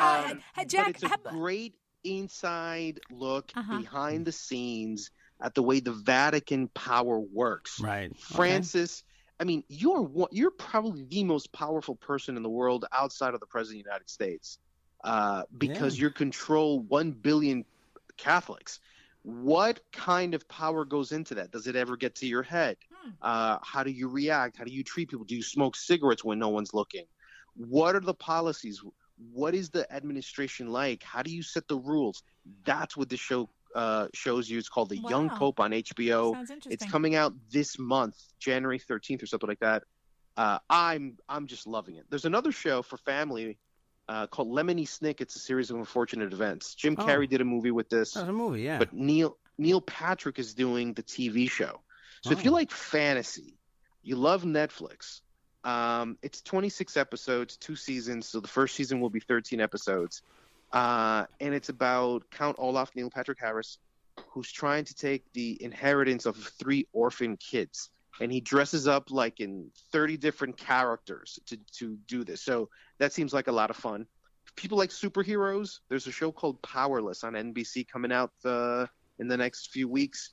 [0.00, 3.78] Um, Hey, Jack, but it's a how- great inside look Uh-huh.
[3.78, 7.80] behind the scenes at the way the Vatican power works.
[7.80, 8.10] Right.
[8.10, 8.18] Okay.
[8.18, 9.02] Francis,
[9.38, 13.40] I mean, you're one, you're probably the most powerful person in the world outside of
[13.40, 14.58] the president of the United States,
[15.04, 17.64] uh, because you control one billion
[18.16, 18.80] Catholics.
[19.22, 21.50] What kind of power goes into that?
[21.50, 22.76] Does it ever get to your head?
[23.02, 23.10] Hmm.
[23.20, 24.56] Uh, how do you react?
[24.56, 25.24] How do you treat people?
[25.24, 27.06] Do you smoke cigarettes when no one's looking?
[27.56, 28.82] What are the policies?
[29.32, 31.02] What is the administration like?
[31.02, 32.22] How do you set the rules?
[32.64, 34.58] That's what the show uh, shows you.
[34.58, 36.34] It's called The Young Pope on HBO.
[36.70, 39.82] It's coming out this month, January 13th or something like that.
[40.36, 42.04] Uh, I'm I'm just loving it.
[42.10, 43.58] There's another show for family
[44.08, 45.20] uh, called Lemony Snick.
[45.20, 46.74] It's a series of unfortunate events.
[46.74, 47.04] Jim Oh.
[47.04, 48.78] Carrey did a movie with this, That was a movie, yeah.
[48.78, 51.80] but Neil Neil Patrick is doing the TV show.
[52.22, 52.54] So if you Oh.
[52.54, 53.58] like fantasy,
[54.02, 55.20] you love Netflix.
[55.64, 58.28] Um, it's 26 episodes, two seasons.
[58.28, 60.22] So the first season will be 13 episodes,
[60.72, 63.78] uh, and it's about Count Olaf Neil Patrick Harris,
[64.30, 69.40] who's trying to take the inheritance of three orphan kids, and he dresses up like
[69.40, 72.42] in 30 different characters to to do this.
[72.42, 74.06] So that seems like a lot of fun.
[74.54, 78.86] People like superheroes, there's a show called Powerless on NBC coming out uh,
[79.18, 80.30] in the next few weeks.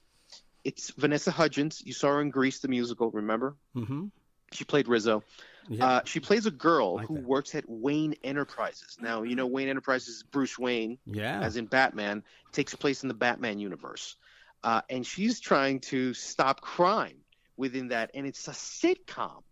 [0.63, 1.81] It's Vanessa Hudgens.
[1.85, 3.11] You saw her in Grease, the musical.
[3.11, 3.55] Remember?
[3.75, 4.05] mm-hmm.
[4.53, 5.23] She played Rizzo.
[5.67, 5.85] Yeah.
[5.85, 7.23] Uh, she plays a girl Like who that.
[7.23, 8.97] works at Wayne Enterprises.
[9.01, 11.41] Now, you know Wayne Enterprises is Bruce Wayne, yeah.
[11.41, 14.15] as in Batman, takes place in the Batman universe.
[14.63, 17.22] Uh, and she's trying to stop crime
[17.57, 18.11] within that.
[18.13, 19.43] And it's a sitcom.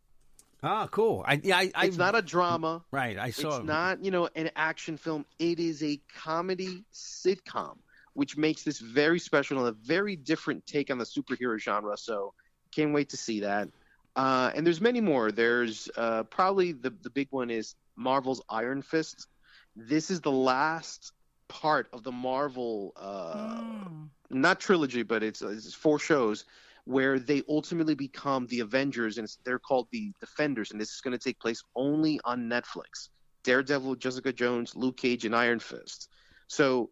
[0.64, 1.24] oh, cool.
[1.28, 2.84] I, yeah, I, I, It's not a drama.
[2.92, 3.18] right.
[3.18, 3.58] I saw.
[3.58, 5.26] It's not, you know, an action film.
[5.40, 7.78] It is a comedy sitcom,
[8.14, 11.98] which makes this very special and a very different take on the superhero genre.
[11.98, 12.34] So
[12.76, 13.70] can't wait to see that.
[14.16, 15.32] Uh, and there's many more.
[15.32, 19.28] There's uh, probably the the big one is Marvel's Iron Fist.
[19.76, 21.14] This is the last
[21.48, 24.10] part of the Marvel, uh, Mm.
[24.30, 26.46] not trilogy, but it's, it's four shows
[26.92, 31.18] where they ultimately become the Avengers, and they're called the Defenders, and this is going
[31.18, 33.10] to take place only on Netflix.
[33.44, 36.10] Daredevil, Jessica Jones, Luke Cage, and Iron Fist.
[36.48, 36.90] So,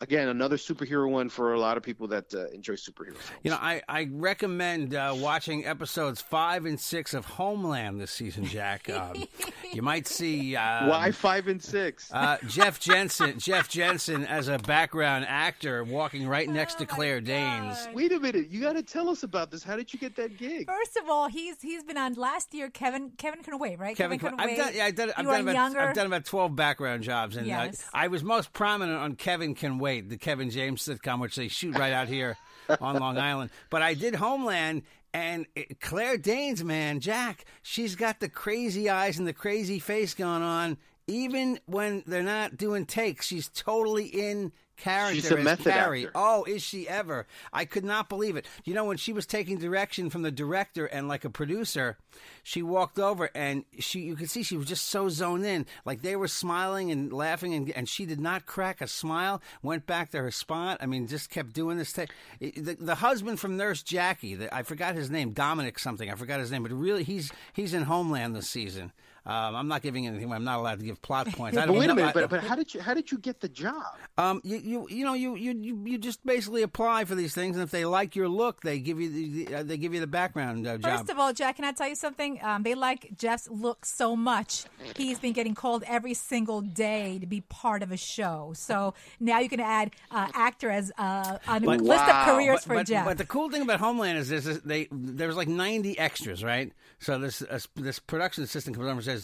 [0.00, 3.40] again, another superhero one for a lot of people that uh, enjoy superhero films.
[3.42, 8.44] You know, I, I recommend uh, watching episodes five and six of Homeland this season,
[8.44, 8.88] Jack.
[8.96, 9.24] Um,
[9.72, 12.10] you might see uh, Why five and six?
[12.12, 16.94] uh, Jeff Jensen, Jeff Jensen as a background actor walking right next to Oh, my
[16.94, 17.88] Claire Danes.
[17.92, 19.62] Wait a minute, you got to tell us about this.
[19.62, 20.66] How did you get that gig?
[20.66, 22.70] First of all, he's he's been on last year.
[22.70, 23.96] Kevin Kevin can wait, right?
[23.96, 24.56] Kevin, can I've wait.
[24.56, 25.80] done, yeah, I've done, I've you done were about, younger.
[25.80, 27.82] I've done about twelve background jobs, and Yes.
[27.82, 31.46] uh, I was most prominent on Kevin Can Wait, the Kevin James sitcom, which they
[31.46, 32.36] shoot right out here
[32.80, 33.50] on Long Island.
[33.70, 34.82] But I did Homeland,
[35.14, 40.12] and it, Claire Danes, man, Jack, she's got the crazy eyes and the crazy face
[40.12, 40.76] going on.
[41.06, 46.06] Even when they're not doing takes, she's totally in character She's a method Carrie.
[46.06, 46.12] actor.
[46.14, 47.26] Oh, is she ever?
[47.52, 48.46] I could not believe it.
[48.64, 51.96] You know, when she was taking direction from the director and like a producer,
[52.42, 55.66] she walked over and she you could see she was just so zoned in.
[55.84, 59.86] Like they were smiling and laughing and and she did not crack a smile, went
[59.86, 60.78] back to her spot.
[60.80, 62.08] I mean, just kept doing this thing.
[62.40, 66.10] The, the husband from Nurse Jackie, the, I forgot his name, Dominic something.
[66.10, 68.92] I forgot his name, but really he's he's in Homeland this season.
[69.26, 70.32] Um, I'm not giving anything.
[70.32, 71.56] I'm not allowed to give plot points.
[71.58, 73.10] I But don't wait know- a minute, I- but, but how did you how did
[73.10, 73.82] you get the job?
[74.18, 77.56] um, you, you you know you, you you you just basically apply for these things,
[77.56, 80.06] and if they like your look, they give you the, uh, they give you the
[80.06, 80.98] background uh, job.
[80.98, 82.38] First of all, Jack, can I tell you something?
[82.40, 84.64] Um, they like Jeff's look so much.
[84.96, 88.52] He's been getting called every single day to be part of a show.
[88.54, 92.60] So now you can add uh, actor as uh, on a But- list of careers
[92.60, 93.04] but, for but, Jeff.
[93.04, 96.72] but the cool thing about Homeland is this: is they there's like 90 extras, right?
[97.00, 99.15] So this uh, this production assistant comes over and says.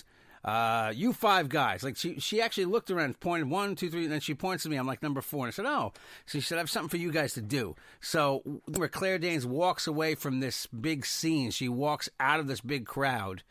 [0.45, 1.83] Uh, you five guys.
[1.83, 4.69] Like she, she actually looked around, pointed one, two, three, and then she points to
[4.69, 4.77] me.
[4.77, 5.93] I'm like number four, and I said, "Oh."
[6.27, 9.47] So she said, "I have something for you guys to do." So where Claire Danes
[9.47, 13.45] walks away from this big scene, she walks out of this big crowd,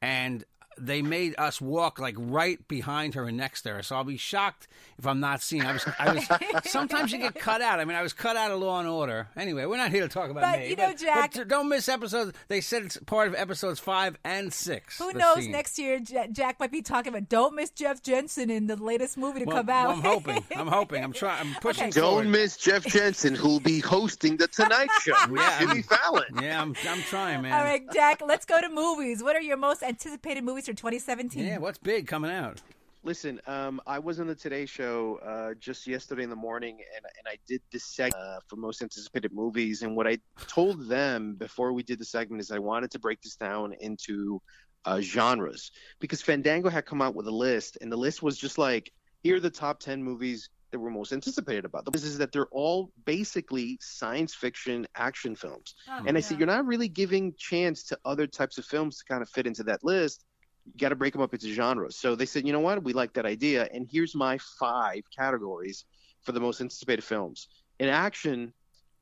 [0.00, 0.44] and
[0.80, 3.82] they made us walk like right behind her and next to her.
[3.82, 5.62] So I'll be shocked if I'm not seen.
[5.64, 6.26] I was, I was.
[6.70, 7.80] sometimes you get cut out.
[7.80, 9.28] I mean, I was cut out of Law and Order.
[9.36, 10.70] Anyway, we're not here to talk about But, me.
[10.70, 12.32] you know, Jack- but don't miss episodes.
[12.48, 14.98] They said it's part of episodes five and six.
[14.98, 15.38] Who knows?
[15.44, 15.52] scene.
[15.52, 16.00] Next year,
[16.32, 19.56] Jack might be talking about "Don't miss Jeff Jensen" in the latest movie to Well,
[19.58, 19.88] come out.
[19.88, 20.44] well, I'm hoping.
[20.56, 21.04] I'm hoping.
[21.04, 21.40] I'm trying.
[21.48, 22.00] I'm pushing Okay.
[22.00, 26.24] Don't miss Jeff Jensen, who'll be hosting the Tonight Show Yeah, Jimmy I'm- Fallon.
[26.42, 26.74] Yeah, I'm.
[26.88, 27.52] I'm trying, man.
[27.52, 28.20] All right, Jack.
[28.26, 29.22] Let's go to movies.
[29.22, 31.46] What are your most anticipated movies for 2017?
[31.46, 32.60] Yeah, what's big coming out?
[33.02, 37.06] Listen, um, I was on the Today Show uh, just yesterday in the morning, and,
[37.06, 39.80] and I did this segment uh, for most anticipated movies.
[39.80, 43.22] And what I told them before we did the segment is I wanted to break
[43.22, 44.42] this down into
[44.84, 48.58] uh, genres because Fandango had come out with a list, and the list was just
[48.58, 51.86] like, here are the top 10 movies that we're most anticipated about.
[51.86, 55.74] The business is that they're all basically science fiction action films.
[55.88, 56.26] Oh, And I yeah.
[56.26, 59.46] said, you're not really giving chance to other types of films to kind of fit
[59.46, 60.26] into that list.
[60.74, 61.96] You got to break them up into genres.
[61.96, 62.82] So they said, you know what?
[62.82, 63.68] We like that idea.
[63.72, 65.84] And here's my five categories
[66.22, 67.48] for the most anticipated films.
[67.78, 68.52] In action,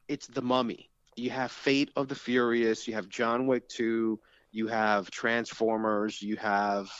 [0.09, 0.91] it's The Mummy.
[1.17, 2.87] You have Fate of the Furious.
[2.87, 4.19] You have John Wick 2.
[4.53, 6.23] You have Transformers.
[6.23, 6.91] You have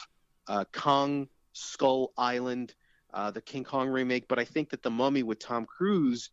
[0.47, 2.73] uh, Kong Skull Island,
[3.13, 4.27] uh, the King Kong remake.
[4.27, 6.29] But I think that The Mummy with Tom Cruise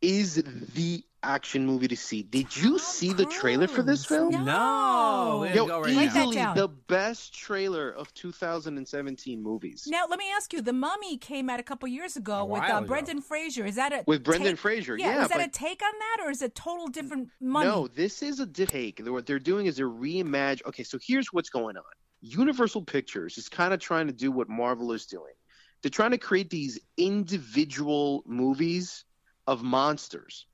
[0.00, 0.42] is
[0.74, 2.22] the action movie to see.
[2.22, 4.30] Did you Tom see the trailer for this film?
[4.44, 5.48] No.
[5.52, 6.28] Yo, go right Write now.
[6.30, 9.86] easily the best trailer of 2017 movies.
[9.90, 12.62] Now let me ask you: The Mummy came out a couple years ago A with
[12.62, 12.86] uh, ago.
[12.86, 13.66] Brendan Fraser.
[13.66, 16.26] Is that a With Brendan take- Fraser, Yeah, yeah, is that a take on that,
[16.26, 17.66] or is it total different Mummy?
[17.66, 19.00] No, this is a take.
[19.04, 20.64] What they're doing is they're reimagine.
[20.66, 21.82] Okay, so here's what's going on.
[22.20, 25.34] Universal Pictures is kind of trying to do what Marvel is doing.
[25.82, 29.04] They're trying to create these individual movies
[29.46, 30.46] of monsters.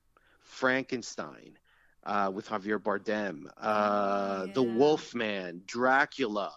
[0.52, 1.56] Frankenstein
[2.04, 4.74] uh, with Javier Bardem, uh, The yeah.
[4.76, 6.52] Wolfman, Dracula,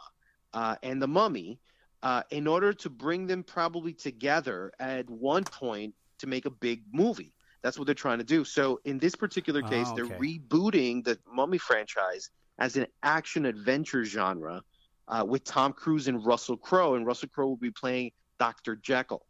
[0.54, 1.60] uh, and The Mummy,
[2.04, 6.84] uh, in order to bring them probably together at one point to make a big
[6.92, 7.34] movie.
[7.62, 8.44] That's what they're trying to do.
[8.44, 9.96] So in this particular Oh, case, okay.
[9.96, 12.30] they're rebooting the Mummy franchise
[12.60, 14.62] as an action adventure genre
[15.08, 18.76] uh, with Tom Cruise and Russell Crowe, and Russell Crowe will be playing Dr.
[18.76, 19.26] Jekyll.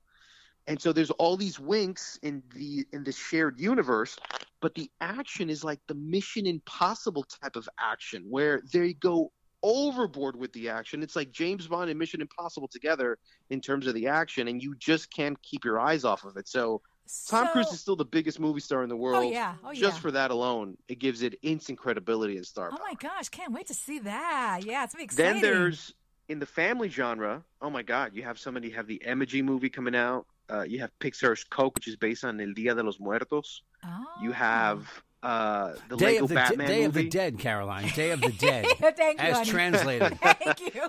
[0.67, 4.17] And so there's all these winks in the in the shared universe,
[4.65, 10.36] but the action is like the Mission Impossible type of action where they go overboard
[10.36, 11.04] with the action.
[11.04, 13.19] It's like James Bond and Mission Impossible together
[13.51, 16.47] in terms of the action, and you just can't keep your eyes off of it.
[16.47, 16.82] So
[17.28, 19.32] Tom So- Cruise is still the biggest movie star in the oh, world.
[19.32, 19.54] yeah.
[19.63, 20.01] Oh, Just yeah.
[20.01, 23.67] for that alone, it gives it instant credibility and star Oh my gosh, can't wait
[23.67, 24.62] to see that.
[24.65, 25.34] Yeah, it's exciting.
[25.34, 25.93] Then there's
[26.28, 27.43] in the family genre.
[27.62, 30.25] Oh my God, you have somebody have the Emoji movie coming out.
[30.49, 33.62] Uh, you have Pixar's Coco, which is based on El Dia de los Muertos.
[33.86, 34.05] oh.
[34.21, 34.88] You have
[35.23, 37.88] uh, the Day Lego of the De- Batman Day of the Dead, Caroline.
[37.95, 39.49] Day of the Dead, Thank you, as honey.
[39.49, 40.19] translated.
[40.21, 40.81] Thank you.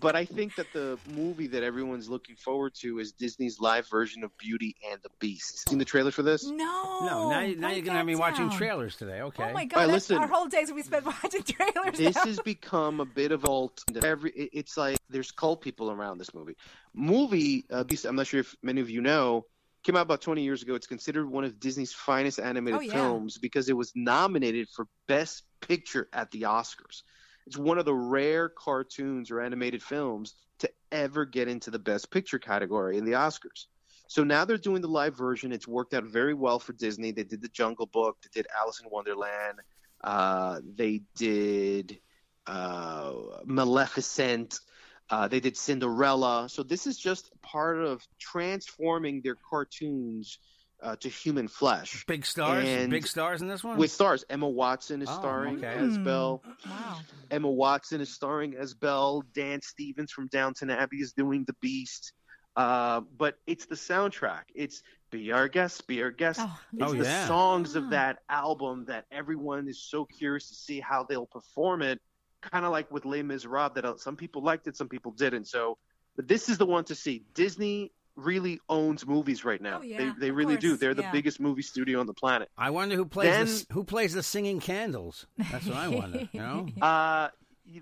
[0.00, 4.24] But I think that the movie that everyone's looking forward to is Disney's live version
[4.24, 5.68] of Beauty and the Beast.
[5.68, 6.44] Seen the trailer for this?
[6.46, 6.54] No.
[7.02, 9.20] No, now, you, now write you're gonna have that me watching trailers today.
[9.20, 9.44] Okay.
[9.50, 9.76] Oh my god!
[9.76, 10.18] All right, that's listen.
[10.22, 11.98] our whole days we spent watching trailers.
[11.98, 12.24] This now.
[12.24, 13.82] has become a bit of a cult.
[14.02, 16.56] Every it's like there's cult people around this movie.
[16.94, 19.44] Movie, uh, Beast, I'm not sure if many of you know,
[19.82, 20.74] came out about 20 years ago.
[20.74, 22.92] It's considered one of Disney's finest animated Oh, yeah.
[22.92, 27.02] films because it was nominated for Best Picture at the Oscars.
[27.48, 32.10] It's one of the rare cartoons or animated films to ever get into the Best
[32.10, 33.68] Picture category in the Oscars.
[34.06, 35.50] So now they're doing the live version.
[35.50, 37.10] It's worked out very well for Disney.
[37.10, 38.18] They did the Jungle Book.
[38.22, 39.60] They did Alice in Wonderland.
[40.04, 41.98] Uh, they did
[42.46, 43.14] uh,
[43.46, 44.60] Maleficent.
[45.08, 46.50] Uh, they did Cinderella.
[46.50, 50.38] So this is just part of transforming their cartoons
[50.82, 52.04] uh, to human flesh.
[52.06, 52.64] Big stars.
[52.66, 53.78] And Big stars in this one.
[53.78, 55.74] With stars, Emma Watson is Oh, starring okay.
[55.74, 56.04] as Hmm.
[56.04, 56.42] Belle.
[56.66, 57.00] wow.
[57.30, 59.22] Emma Watson is starring as Belle.
[59.34, 62.12] Dan Stevens from Downton Abbey is doing the Beast.
[62.56, 64.42] Uh, but it's the soundtrack.
[64.54, 66.40] It's Be Our Guest, Be Our Guest.
[66.42, 66.60] Oh.
[66.72, 67.26] It's Oh, the yeah.
[67.26, 72.00] songs of that album that everyone is so curious to see how they'll perform it.
[72.40, 75.46] Kind of like with Les Miserables, that some people liked it, some people didn't.
[75.46, 75.76] So,
[76.16, 77.24] but this is the one to see.
[77.34, 79.78] Disney really owns movies right now.
[79.78, 80.76] Oh, yeah, they they of really do.
[80.76, 81.12] They're the yeah.
[81.12, 82.50] biggest movie studio on the planet.
[82.58, 85.26] I wonder who plays Then- the, who plays the singing candles.
[85.38, 86.28] That's what I wonder.
[86.32, 86.66] You know.
[86.82, 87.28] Uh,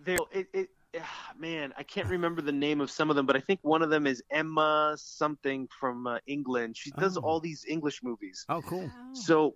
[0.04, 0.68] they it, it
[1.00, 3.82] ah, man, I can't remember the name of some of them, but I think one
[3.82, 6.76] of them is Emma something from uh, England.
[6.76, 7.20] She does Oh.
[7.22, 8.44] all these English movies.
[8.48, 8.90] Oh, cool.
[9.12, 9.54] So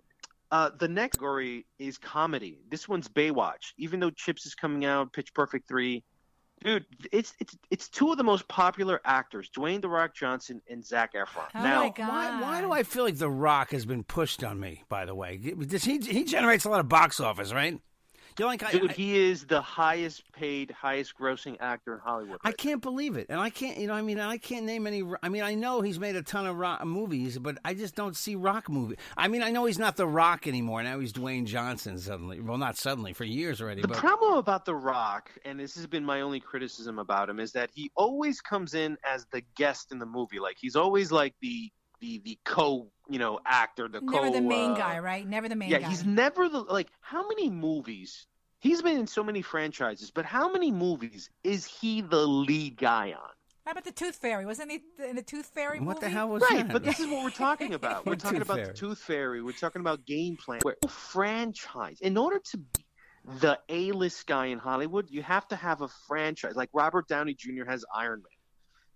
[0.51, 2.59] uh, the next category is comedy.
[2.69, 3.73] This one's Baywatch.
[3.77, 6.03] Even though Chips is coming out, Pitch Perfect three,
[6.63, 10.85] dude, it's it's it's two of the most popular actors, Dwayne the Rock Johnson and
[10.85, 11.47] Zac Efron.
[11.55, 12.09] Oh now, my God.
[12.09, 14.83] Why, why do I feel like The Rock has been pushed on me?
[14.89, 17.79] By the way, Does he he generates a lot of box office, right?
[18.37, 22.39] You like I, dude, I, he is the highest paid, highest grossing actor in Hollywood.
[22.43, 23.77] I can't believe it, and I can't.
[23.77, 25.03] You know, I mean, I can't name any.
[25.21, 28.15] I mean, I know he's made a ton of rock movies, but I just don't
[28.15, 28.97] see Rock movie.
[29.17, 30.83] I mean, I know he's not The Rock anymore.
[30.83, 32.39] Now he's Dwayne Johnson suddenly.
[32.39, 33.81] Well, not suddenly, for years already.
[33.81, 37.39] The but problem about The Rock, and this has been my only criticism about him,
[37.39, 40.39] is that he always comes in as the guest in the movie.
[40.39, 44.33] Like he's always like the the the co you know actor, the co Never co
[44.33, 45.25] the main uh, guy, right?
[45.27, 45.89] Never the main yeah, guy.
[45.89, 46.87] he's never the like.
[46.99, 48.27] How many movies?
[48.59, 53.13] He's been in so many franchises, but how many movies is he the lead guy
[53.13, 53.29] on?
[53.65, 54.45] How about the Tooth Fairy?
[54.45, 55.99] Wasn't he in the Tooth Fairy what movie?
[56.07, 56.71] the hell was Right, that?
[56.73, 58.05] but this is what we're talking about.
[58.07, 58.67] We're talking Tooth about Fairy?
[58.67, 59.41] the Tooth Fairy.
[59.41, 60.59] We're talking about game plan.
[60.63, 61.99] Where franchise.
[62.01, 62.85] In order to be
[63.39, 66.55] the A-list guy in Hollywood, you have to have a franchise.
[66.55, 67.65] Like Robert Downey Jr.
[67.67, 68.37] has Iron Man.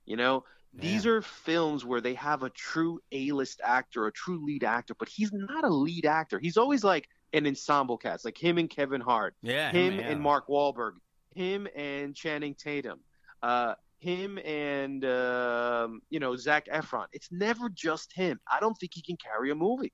[0.05, 0.43] You know,
[0.77, 5.09] these are films where they have a true A-list actor, a true lead actor, but
[5.09, 6.39] he's not a lead actor.
[6.39, 10.07] He's always like an ensemble cast, like him and Kevin Hart, yeah, him yeah.
[10.07, 10.93] and Mark Wahlberg,
[11.33, 12.99] him and Channing Tatum,
[13.41, 17.05] uh, him and um, you know Zac Efron.
[17.11, 18.39] It's never just him.
[18.51, 19.93] I don't think he can carry a movie.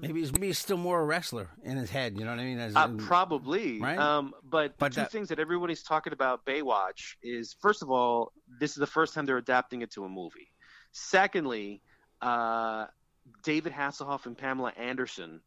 [0.00, 2.18] Maybe he's, maybe he's still more a wrestler in his head.
[2.18, 2.58] You know what I mean?
[2.58, 3.96] As Uh, probably, Right?
[3.96, 7.88] um, but, But the two that- things that everybody's talking about Baywatch is first of
[7.88, 10.50] all, this is the first time they're adapting it to a movie.
[10.92, 11.82] Secondly,
[12.20, 12.86] uh,
[13.42, 15.40] David Hasselhoff and Pamela Anderson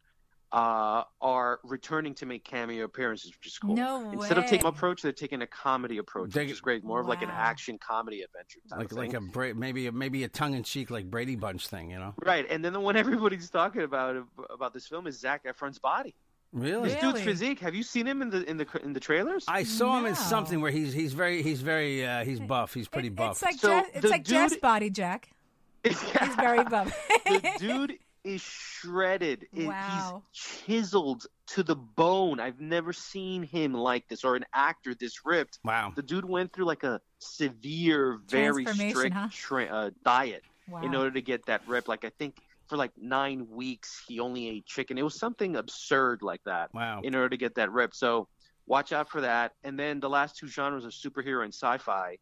[0.52, 3.76] uh, are returning to make cameo appearances, which is cool.
[3.76, 6.84] No Instead of taking an approach, they're taking a comedy approach, They- which is great.
[6.84, 8.60] More of like an action comedy adventure.
[8.70, 11.36] type like of like a Bra- maybe a, maybe a tongue in cheek like Brady
[11.36, 11.92] Bunch thing.
[11.92, 12.14] You know?
[12.24, 16.16] Right, and then the one everybody's talking about about this film is Zac Efron's body.
[16.54, 16.90] Really?
[16.90, 17.60] This dude's physique.
[17.60, 19.44] Have you seen him in the in the in the trailers?
[19.48, 20.18] I saw him in No.
[20.20, 22.74] something where he's he's very he's very uh, he's buff.
[22.74, 23.32] He's pretty It- buff.
[23.34, 25.30] It's like So Jeff, it's the like Jeff's dude- body, Jack.
[25.84, 26.02] He's
[26.40, 26.92] very buff.
[27.26, 29.48] the dude is shredded.
[29.54, 30.24] It- Wow.
[30.32, 30.42] He's
[30.82, 32.40] chiseled to the bone.
[32.42, 35.60] I've never seen him like this or an actor this ripped.
[35.64, 35.94] wow.
[35.96, 39.28] The dude went through like a severe, very Transformation, strict huh?
[39.32, 40.82] tra- uh, diet wow.
[40.82, 41.88] in order to get that rip.
[41.88, 44.98] Like I think for like nine weeks he only ate chicken.
[44.98, 47.02] It was something absurd like that Wow.
[47.04, 47.94] in order to get that rip.
[47.96, 48.28] So
[48.66, 49.54] watch out for that.
[49.64, 52.18] And then the last two genres are superhero and sci-fi.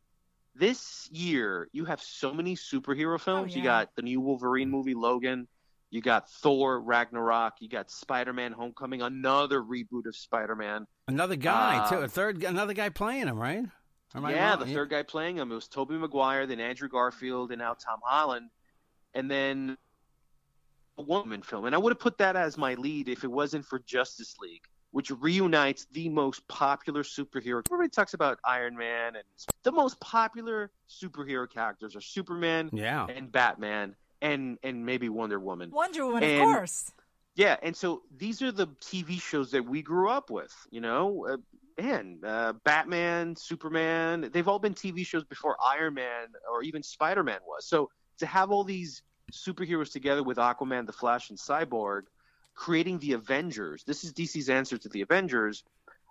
[0.53, 3.55] This year you have so many superhero films.
[3.55, 3.69] You Oh, yeah.
[3.81, 5.47] got the new Wolverine movie, Logan.
[5.91, 7.53] You got Thor, Ragnarok.
[7.60, 10.88] You got Spider-Man: Homecoming, another reboot of Spider-Man.
[11.08, 11.95] Another guy Uh, too.
[11.99, 13.63] A third another guy playing him, right?
[14.13, 14.60] Yeah, wrong?
[14.60, 15.51] the third guy playing him.
[15.51, 18.49] It was Tobey Maguire, then Andrew Garfield, and now Tom Holland,
[19.13, 19.85] and then a
[21.01, 21.65] woman film.
[21.65, 24.63] And I would have put that as my lead if it wasn't for Justice League,
[24.91, 27.62] which reunites the most popular superhero.
[27.67, 29.23] Everybody talks about Iron Man, and
[29.63, 33.05] the most popular superhero characters are Superman Yeah.
[33.08, 35.71] and Batman, and and maybe Wonder Woman.
[35.71, 36.91] Wonder Woman, And- of course.
[37.36, 40.55] Yeah, and so these are the TV shows that we grew up with.
[40.71, 41.38] You know, uh,
[41.81, 47.23] man, uh, Batman, Superman, they've all been TV shows before Iron Man or even Spider
[47.23, 47.67] Man was.
[47.67, 52.03] So to have all these superheroes together with Aquaman, The Flash, and Cyborg,
[52.53, 53.83] creating the Avengers.
[53.83, 55.63] This is DC's answer to the Avengers.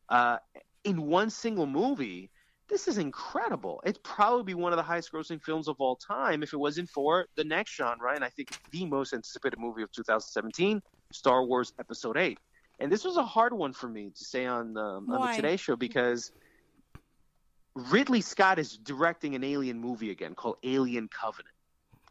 [0.09, 0.39] Uh,
[0.85, 2.31] in one single movie,
[2.69, 3.83] this is incredible.
[3.85, 6.89] It's probably be one of the highest grossing films of all time if it wasn't
[6.89, 11.73] for the next genre, and I think the most anticipated movie of 2017, Star Wars
[11.79, 12.39] Episode 8.
[12.81, 15.57] And this was a hard one for me to say on, um, on the Today
[15.57, 16.33] Show because
[17.75, 21.54] Ridley Scott is directing an alien movie again called Alien Covenant.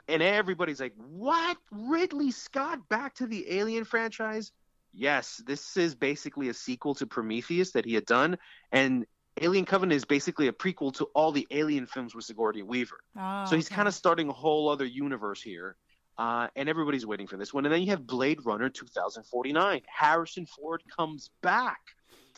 [0.08, 1.58] And everybody's like, what?
[1.72, 4.52] Ridley Scott back to the Alien franchise?
[4.94, 8.38] Yes, this is basically a sequel to Prometheus that he had done.
[8.72, 9.06] And
[9.42, 13.00] Alien Covenant is basically a prequel to all the Alien films with Sigourney Weaver.
[13.18, 13.76] Oh, so he's okay.
[13.76, 15.76] kind of starting a whole other universe here.
[16.16, 17.66] Uh, and everybody's waiting for this one.
[17.66, 19.82] And then you have Blade Runner 2049.
[19.88, 21.80] Harrison Ford comes back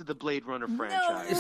[0.04, 1.32] the Blade Runner franchise.
[1.32, 1.38] No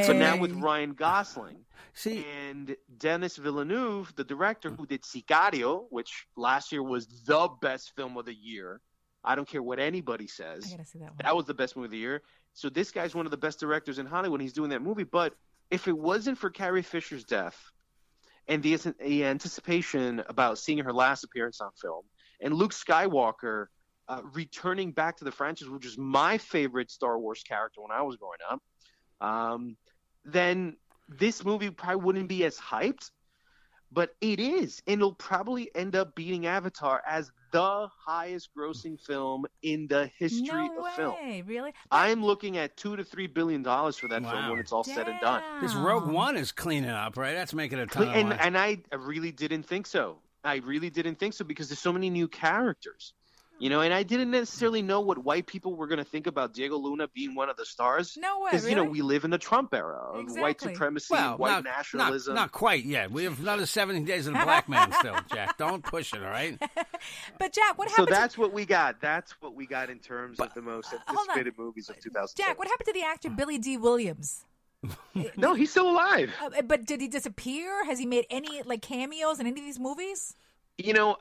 [0.00, 1.64] know But now with Ryan Gosling.
[1.94, 7.94] See, And Denis Villeneuve, the director who did Sicario, which last year was the best
[7.96, 8.80] film of the year.
[9.24, 10.66] I don't care what anybody I says.
[10.70, 11.18] gotta see that one.
[11.22, 12.22] That was the best movie of the year.
[12.54, 14.40] So this guy's one of the best directors in Hollywood.
[14.40, 15.04] He's doing that movie.
[15.04, 15.34] But
[15.70, 17.58] if it wasn't for Carrie Fisher's death
[18.46, 22.04] and the, the anticipation about seeing her last appearance on film,
[22.40, 23.66] and Luke Skywalker
[24.08, 28.02] uh, returning back to the franchise, which is my favorite Star Wars character when I
[28.02, 28.62] was growing up,
[29.20, 29.76] um,
[30.24, 30.76] then
[31.08, 33.10] this movie probably wouldn't be as hyped.
[33.90, 39.46] But it is, and it'll probably end up beating Avatar as the highest grossing film
[39.62, 41.14] in the history no of film.
[41.14, 41.72] way, really?
[41.90, 45.08] I'm looking at two to three billion dollars for that film when it's all said
[45.08, 45.42] and done.
[45.62, 47.32] this Rogue One is cleaning up, right?
[47.32, 50.18] That's making a ton of And and I really didn't think so.
[50.44, 53.14] I really didn't think so because there's so many new characters.
[53.58, 56.54] You know, and I didn't necessarily know what white people were going to think about
[56.54, 58.16] Diego Luna being one of the stars.
[58.16, 61.36] No way, Because, you know, we live in the Trump era of white supremacy, well,
[61.36, 62.34] white not, nationalism.
[62.34, 63.10] Not, not quite yet.
[63.10, 65.58] We have another 70 days of the black man still, Jack.
[65.58, 66.60] Don't push it, all right?
[67.38, 68.08] But Jack, what so happened?
[68.08, 69.00] to, that's what we got.
[69.00, 71.16] That's what we got in terms of the most hold on.
[71.16, 72.36] anticipated movies of 2000.
[72.36, 74.44] Jack, what happened to the actor Billy Dee Williams?
[75.36, 76.32] No, he's still alive.
[76.40, 77.84] Uh, but did he disappear?
[77.84, 80.34] Has he made any like cameos in any of these movies?
[80.76, 81.16] You know,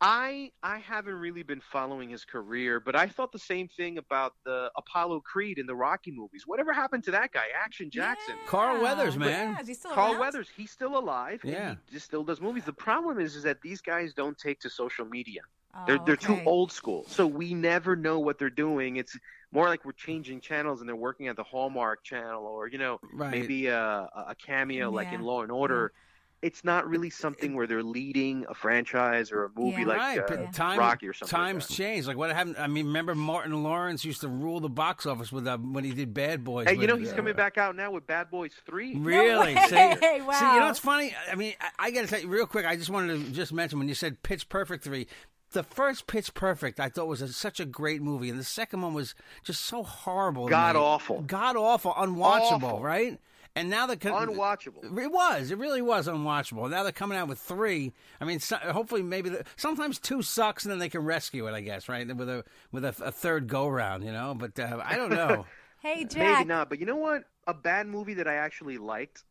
[0.00, 4.34] I I haven't really been following his career, but I thought the same thing about
[4.44, 6.42] the Apollo Creed in the Rocky movies.
[6.46, 8.34] Whatever happened to that guy, Action Jackson?
[8.38, 8.46] Yeah.
[8.48, 9.54] Carl Weathers, man.
[9.54, 10.20] Yeah, is he still Carl around?
[10.20, 11.40] Weathers, he's still alive.
[11.44, 11.74] and Yeah.
[11.86, 12.64] he just still does movies.
[12.64, 15.40] The problem is, is that these guys don't take to social media.
[15.86, 18.96] They're Oh, they're too old school, so we never know what they're doing.
[18.96, 19.16] It's
[19.52, 22.98] more like we're changing channels and they're working at the Hallmark channel, or you know,
[23.12, 23.30] Right.
[23.30, 25.92] maybe a, a cameo like in Law and Order.
[26.42, 29.86] It's not really something where they're leading a franchise or a movie Yeah.
[29.88, 31.34] like right, uh, time, Rocky or something.
[31.36, 31.74] times that.
[31.74, 32.06] change.
[32.06, 32.56] Like what happened?
[32.58, 35.92] I mean, remember Martin Lawrence used to rule the box office with uh, when he
[35.92, 36.68] did Bad Boys.
[36.68, 38.94] Hey, you know he's uh, coming back out now with Bad Boys Three.
[38.96, 39.54] Really?
[39.54, 39.60] way.
[39.62, 40.66] See, see, you know Wow.
[40.66, 41.14] what's funny?
[41.30, 42.66] I mean, I, I got to tell you real quick.
[42.66, 45.06] I just wanted to just mention when you said Pitch Perfect three.
[45.52, 48.82] The first Pitch Perfect I thought was a, such a great movie, and the second
[48.82, 51.22] one was just so horrible, God awful.
[51.22, 52.80] god awful, unwatchable, Awful.
[52.82, 53.18] right?
[53.56, 54.98] And now they're co- Unwatchable.
[54.98, 55.50] It was.
[55.50, 56.70] It really was unwatchable.
[56.70, 57.94] Now they're coming out with three.
[58.20, 61.52] I mean, so, hopefully, maybe the, sometimes two sucks, and then they can rescue it.
[61.54, 62.06] I guess, right?
[62.14, 64.34] With a with a, a third go round, you know.
[64.38, 65.46] But uh, I don't know.
[65.82, 66.38] Hey, Jack.
[66.38, 67.24] Maybe not, but you know what?
[67.46, 69.22] A bad movie that I actually liked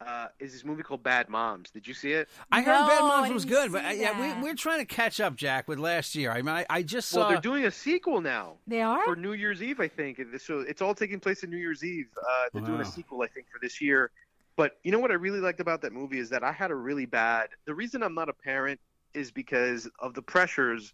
[0.00, 1.70] uh, is this movie called Bad Moms.
[1.70, 2.28] Did you see it?
[2.50, 4.36] I heard No, Bad Moms was good, but see uh, yeah, that.
[4.38, 6.30] we, we're trying to catch up, Jack, with last year.
[6.30, 7.20] I mean, I, I just saw.
[7.20, 9.04] Well, they're doing a sequel now They are.
[9.04, 10.20] for New Year's Eve, I think.
[10.38, 12.08] So it's all taking place in New Year's Eve.
[12.16, 14.10] Uh, they're doing a sequel, I think, for this year.
[14.56, 16.74] But you know what I really liked about that movie is that I had a
[16.74, 17.48] really bad.
[17.66, 18.80] The reason I'm not a parent
[19.14, 20.92] is because of the pressures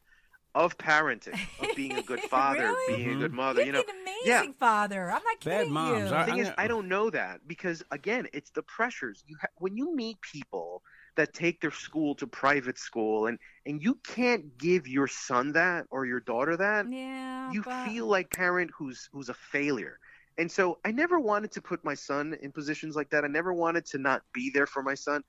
[0.57, 2.97] of parenting, of being a good father, Really?
[2.97, 3.19] being a Mhm.
[3.21, 3.61] good mother.
[3.61, 5.03] You're You know, an amazing father.
[5.11, 5.99] I'm not kidding Bad kidding moms.
[6.05, 6.09] you.
[6.09, 9.23] The I- thing I'm is, gonna- I don't know that because again, it's the pressures.
[9.27, 10.83] You ha- when you meet people
[11.17, 15.87] that take their school to private school, and and you can't give your son that
[15.91, 19.99] or your daughter that, yeah, you but- feel like parent who's who's a failure.
[20.39, 23.25] And so I never wanted to put my son in positions like that.
[23.25, 25.23] I never wanted to not be there for my son.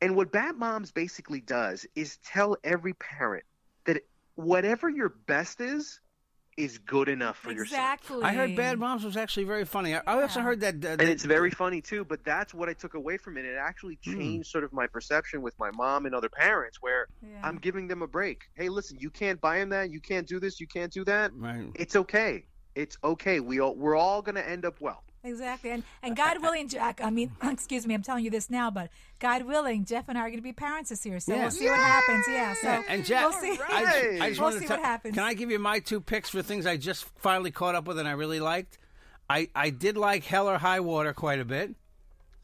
[0.00, 3.53] And what Bad Moms basically does is tell every parent that
[4.36, 6.00] whatever your best is
[6.56, 7.74] is good enough for your son.
[7.80, 8.22] exactly.
[8.22, 9.96] I heard Bad Moms was actually very funny.
[9.96, 10.84] I, I also heard that.
[10.84, 13.56] Uh, and it's very funny too but that's what i took away from it it
[13.60, 14.12] actually Hmm.
[14.14, 17.40] changed sort of my perception with my mom and other parents where Yeah.
[17.42, 20.38] i'm giving them a break hey listen you can't buy him that you can't do
[20.38, 21.70] this you can't do that right.
[21.74, 25.70] it's okay it's okay we all we're all going to end up well Exactly.
[25.70, 28.90] And and God willing, Jack, I mean, excuse me, I'm telling you this now, but
[29.18, 31.18] God willing, Jeff and I are going to be parents this year.
[31.18, 31.40] So Yeah.
[31.42, 32.26] we'll see what happens.
[32.28, 32.54] Yeah.
[32.54, 33.58] So Yeah, and Jack, we'll see.
[33.68, 33.94] I, Right.
[34.22, 35.14] I just We'll wanted see to what happens.
[35.14, 37.98] Can I give you my two picks for things I just finally caught up with
[37.98, 38.78] and I really liked?
[39.28, 41.74] I, I did like Hell or High Water quite a bit.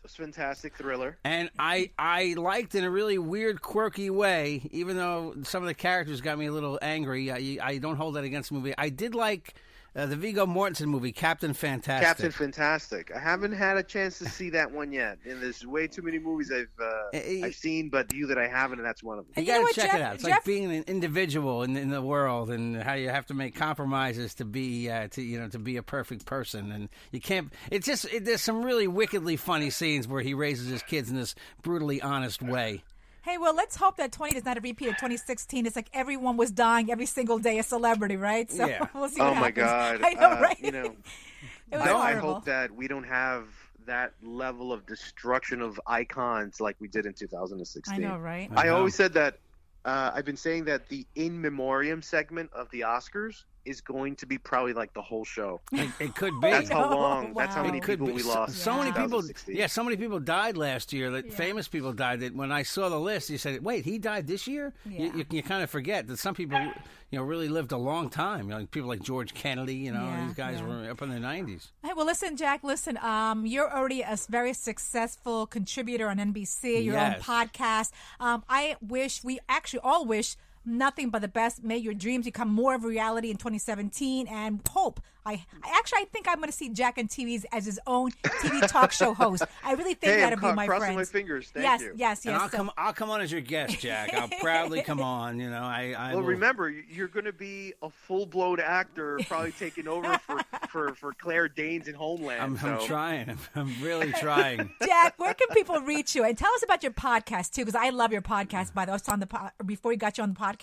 [0.03, 1.19] It's a fantastic thriller.
[1.25, 5.75] And I I liked in a really weird, quirky way, even though some of the
[5.75, 7.31] characters got me a little angry.
[7.31, 8.73] I, I don't hold that against the movie.
[8.79, 9.55] I did like
[9.97, 12.07] uh, the Viggo Mortensen movie, Captain Fantastic.
[12.07, 13.11] Captain Fantastic.
[13.15, 16.19] I haven't had a chance to see that one yet, and there's way too many
[16.19, 19.19] movies I've uh, Eh, eh, I've seen, but you that I haven't, and that's one
[19.19, 19.35] of them.
[19.37, 20.15] You You gotta what, check Jeff- it out.
[20.15, 23.35] It's Jeff- like being an individual in, in the world, and how you have to
[23.35, 27.21] make compromises to be uh, to you know to be a perfect person, and you
[27.21, 27.53] can't.
[27.71, 31.17] It's just it, there's some really wickedly funny scenes where he raises his kids in
[31.17, 32.83] this brutally honest way.
[33.23, 35.67] Hey, well, let's hope that 20 is not a repeat of 2016.
[35.67, 38.51] It's like everyone was dying every single day a celebrity, right?
[38.51, 38.87] So Yeah.
[38.95, 39.57] we'll see Oh what my happens.
[39.67, 40.01] God!
[40.05, 40.61] I know, Uh, right?
[40.61, 40.85] You know,
[41.73, 43.45] it was I, I hope that we don't have
[43.87, 47.95] that level of destruction of icons like we did in 2016.
[47.95, 48.49] I know, right?
[48.57, 48.77] I know.
[48.77, 49.39] always said that.
[49.83, 54.27] Uh, I've been saying that the in memoriam segment of the Oscars is going to
[54.27, 55.61] be probably like the whole show.
[55.73, 56.51] It, it could be.
[56.51, 56.97] That's how know.
[56.99, 57.35] long.
[57.37, 57.67] That's how Wow.
[57.67, 58.13] many It could people be.
[58.15, 58.57] we So- lost.
[58.57, 61.11] So, in many people, yeah, so many people died last year.
[61.11, 62.21] That famous people died.
[62.21, 64.99] That when I saw the list, you said, "Wait, he died this year." Yeah.
[65.07, 68.09] You, you, you kind of forget that some people, you know, really lived a long
[68.11, 68.49] time.
[68.51, 69.75] You know, people like George Kennedy.
[69.77, 70.67] You know, Yeah, these guys yeah.
[70.67, 71.73] were up in their nineties.
[71.85, 72.65] Hey, well, listen, Jack.
[72.65, 76.85] Listen, um, you're already a very successful contributor on NBC.
[76.85, 77.17] Your Yes.
[77.17, 77.91] own podcast.
[78.19, 81.63] Um, I wish we actually all wish nothing but the best.
[81.65, 85.01] May your dreams become more of a reality in 2017, and hope.
[85.27, 88.11] I, I actually, I think I'm going to see Jack and TV's as his own
[88.25, 89.43] TV talk show host.
[89.63, 90.97] I really think Hey, I'm that'll cro- be my crossing friend.
[90.97, 91.51] my fingers.
[91.53, 91.93] Thank yes, you.
[91.95, 92.71] yes, yes, and I'll So- come.
[92.79, 94.15] I'll come on as your guest, Jack.
[94.15, 95.39] I'll proudly come on.
[95.39, 95.95] You know, I.
[95.97, 100.17] I Well, will- remember, you're going to be a full blown actor, probably taking over
[100.27, 100.41] for,
[100.71, 102.41] for, for Claire Danes in Homeland.
[102.43, 102.69] I'm, so.
[102.69, 103.39] I'm trying.
[103.55, 104.71] I'm really trying.
[104.83, 106.25] Jack, where can people reach you?
[106.25, 108.73] And tell us about your podcast too, because I love your podcast.
[108.73, 110.60] By the way, I was on the po- before we got you on the podcast.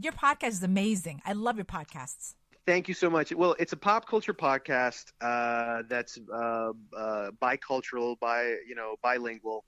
[0.00, 1.22] Your podcast is amazing.
[1.24, 2.34] I love your podcasts.
[2.66, 3.32] Thank you so much.
[3.32, 9.64] Well, it's a pop culture podcast uh, that's uh, uh, bicultural, bi you know bilingual.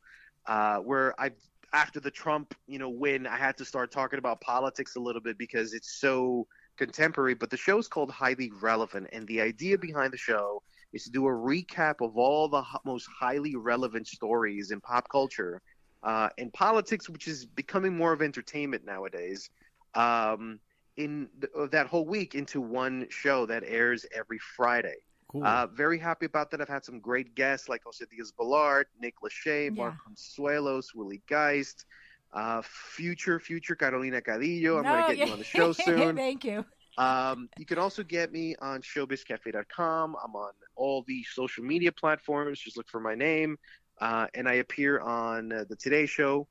[0.46, 1.30] Uh, where I
[1.72, 5.22] after the Trump you know win, I had to start talking about politics a little
[5.22, 6.46] bit because it's so
[6.76, 7.34] contemporary.
[7.34, 10.62] But the show's called Highly Relevant, and the idea behind the show
[10.92, 15.62] is to do a recap of all the most highly relevant stories in pop culture
[16.02, 19.50] uh, and politics, which is becoming more of entertainment nowadays.
[19.94, 20.60] Um,
[20.96, 24.96] in th- uh, that whole week into one show that airs every Friday.
[25.28, 25.44] Cool.
[25.44, 26.60] Uh, very happy about that.
[26.60, 31.86] I've had some great guests like Jose Diaz-Balart, Nick Lachey, Mark Consuelos, Willie Geist,
[32.32, 34.78] uh, future, future Carolina Cadillo.
[34.78, 36.16] I'm going to get you on the show soon.
[36.16, 36.64] Thank you.
[36.98, 40.16] Um, you can also get me on showbizcafe.com.
[40.22, 42.58] I'm on all the social media platforms.
[42.58, 43.56] Just look for my name.
[44.00, 46.48] Uh, and I appear on uh, the Today Show,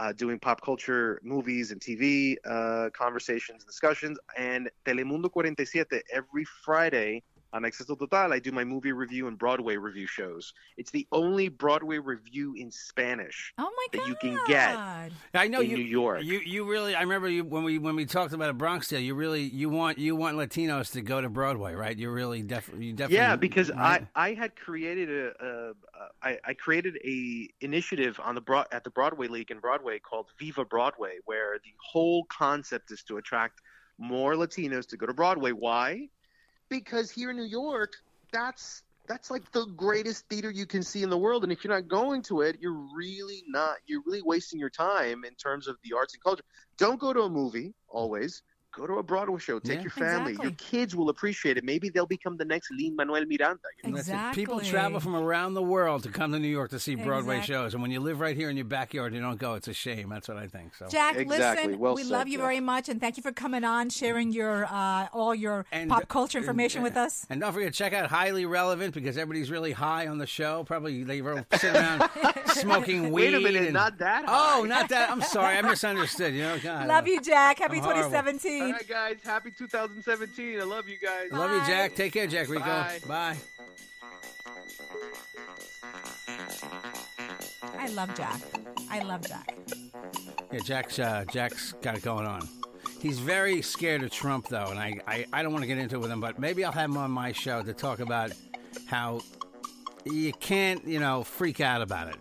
[0.00, 7.22] uh, doing pop culture movies and TV uh, conversations, discussions, and Telemundo 47 every Friday
[7.52, 8.32] on Acceso Total.
[8.32, 10.52] I do my movie review and Broadway review shows.
[10.76, 14.00] It's the only Broadway review in Spanish Oh my god.
[14.00, 14.76] that you can get.
[15.34, 16.22] I know in you, New York.
[16.24, 16.94] You you really.
[16.94, 19.00] I remember you when we when we talked about a Bronx Tale.
[19.00, 21.96] You really you want you want Latinos to go to Broadway, right?
[21.96, 23.16] You really definitely you definitely.
[23.16, 24.06] yeah because right?
[24.14, 25.74] i i had created a, a, a
[26.22, 30.26] I, I created a initiative on the broad at the broadway league in broadway called
[30.38, 33.60] viva broadway where the whole concept is to attract
[33.98, 36.08] more latinos to go to broadway why
[36.70, 37.92] because here in new york
[38.32, 41.42] that's that's like the greatest theater you can see in the world.
[41.42, 45.24] And if you're not going to it you're really not you're really wasting your time
[45.24, 46.44] in terms of the arts and culture.
[46.78, 48.42] Don't go to a movie always
[48.72, 49.82] go to a broadway show take Yeah.
[49.82, 53.58] your family your kids will appreciate it maybe they'll become the next Lin Manuel Miranda
[53.82, 53.96] you know?
[53.96, 54.12] That's it.
[54.12, 54.42] Exactly.
[54.42, 57.54] People travel from around the world to come to New York to see Broadway Exactly.
[57.54, 59.54] shows, and when you live right here in your backyard, you don't go.
[59.54, 60.08] It's a shame.
[60.08, 60.74] That's what I think.
[60.76, 60.86] So.
[60.88, 61.64] Jack, Exactly.
[61.66, 62.44] listen, Well we said, love you Jeff.
[62.46, 66.06] very much, and thank you for coming on, sharing your uh, all your And- pop
[66.08, 67.26] culture and- information with us.
[67.30, 70.64] And don't forget, check out Highly Relevant because everybody's really high on the show.
[70.64, 72.08] Probably they were sitting around
[72.46, 73.32] smoking weed.
[73.32, 75.10] Wait a minute, and- not that Oh, not that.
[75.10, 76.34] I'm sorry, I misunderstood.
[76.34, 77.58] You know, God, Love you, Jack.
[77.58, 78.02] Happy I'm horrible.
[78.60, 78.66] 2017.
[78.66, 79.16] All right, guys.
[79.24, 80.60] Happy 2017.
[80.60, 81.32] I love you guys.
[81.32, 81.94] Love you, Jack.
[81.94, 82.64] Take care, Jack Rico.
[82.64, 83.00] Bye.
[83.06, 83.36] Bye.
[87.78, 88.40] I love Jack.
[88.90, 89.56] I love Jack.
[90.52, 92.46] Yeah, Jack's uh, Jack's got it going on.
[93.00, 95.96] He's very scared of Trump, though, and I, I, I don't want to get into
[95.96, 98.32] it with him, but maybe I'll have him on my show to talk about
[98.86, 99.22] how
[100.04, 102.16] you can't, you know, freak out about it.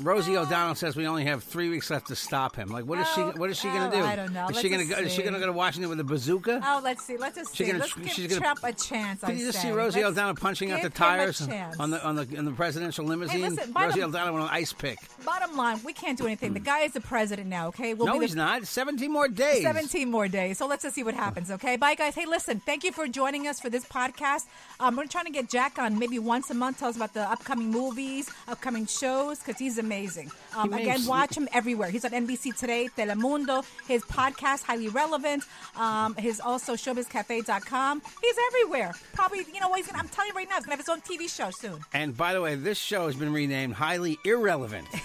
[0.00, 2.68] Rosie O'Donnell says we only have three weeks left to stop him.
[2.68, 3.38] Like, what is Oh, she?
[3.38, 4.02] What is she going oh, to do?
[4.04, 4.44] I don't know.
[4.44, 5.00] Is Let's she going to go?
[5.00, 6.60] Is she going to go to Washington with a bazooka?
[6.64, 7.16] Oh, let's see.
[7.16, 7.64] Let's just see.
[7.66, 9.24] gonna- Let's give she's gonna- Trump a chance.
[9.24, 9.70] I Did you just see.
[9.70, 11.40] Rosie Let's O'Donnell punching out the a tires
[11.78, 13.40] on the on the in the presidential limousine?
[13.40, 14.98] listen, bottom- Rosie O'Donnell went an ice pick.
[15.24, 16.52] Bottom line, we can't do anything.
[16.54, 17.68] The guy is the president now.
[17.68, 18.66] Okay, we'll no, be the he's not.
[18.66, 19.62] Seventeen more days.
[19.62, 20.58] 17 more days.
[20.58, 21.76] So let's just see what happens, okay?
[21.76, 22.14] Bye, guys.
[22.14, 24.44] Hey, listen, thank you for joining us for this podcast.
[24.80, 27.22] Um, we're trying to get Jack on maybe once a month, tell us about the
[27.30, 30.30] upcoming movies, upcoming shows, because he's amazing.
[30.56, 31.88] Um, again, makes- watch him everywhere.
[31.90, 35.44] He's on NBC Today, Telemundo, his podcast, Highly Relevant,
[35.76, 38.02] um, his also showbizcafe.com.
[38.22, 38.92] He's everywhere.
[39.14, 39.76] Probably, you know what?
[39.76, 41.50] He's gonna, I'm telling you right now, he's going to have his own TV show
[41.52, 41.78] soon.
[41.92, 44.88] And by the way, this show has been renamed Highly Irrelevant.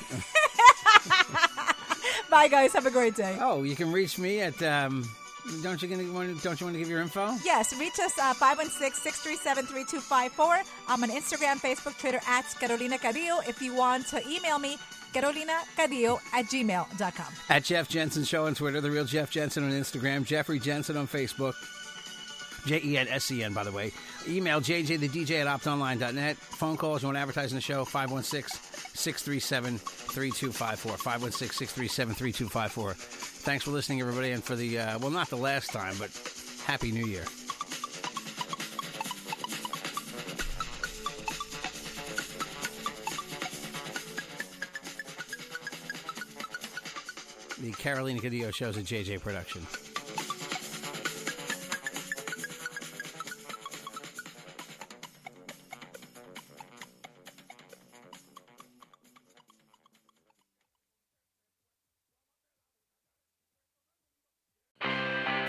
[2.31, 2.73] Bye, guys.
[2.73, 3.37] Have a great day.
[3.39, 4.59] oh, you can reach me at.
[4.63, 5.07] Um,
[5.61, 6.41] don't you gonna want?
[6.41, 7.35] Don't you want to give your info?
[7.43, 10.63] Yes, reach us uh, 516-637-3254.
[10.87, 13.47] I'm on Instagram, Facebook, Twitter at Carolina Cadillo.
[13.47, 14.77] If you want to email me,
[15.13, 17.33] Carolina carolinacadillo at gmail.com.
[17.49, 21.07] At Jeff Jensen Show on Twitter, the real Jeff Jensen on Instagram, Jeffrey Jensen on
[21.07, 21.53] Facebook.
[22.65, 23.91] J E N S E N, by the way.
[24.27, 26.37] Email JJ the DJ at optonline.net.
[26.37, 28.59] Phone calls, you want in the show, 516
[28.95, 30.97] 637 3254.
[30.97, 32.93] 516 637 3254.
[33.43, 36.09] Thanks for listening, everybody, and for the, uh, well, not the last time, but
[36.65, 37.25] Happy New Year.
[47.59, 49.65] The Carolina Cadillo shows a JJ production.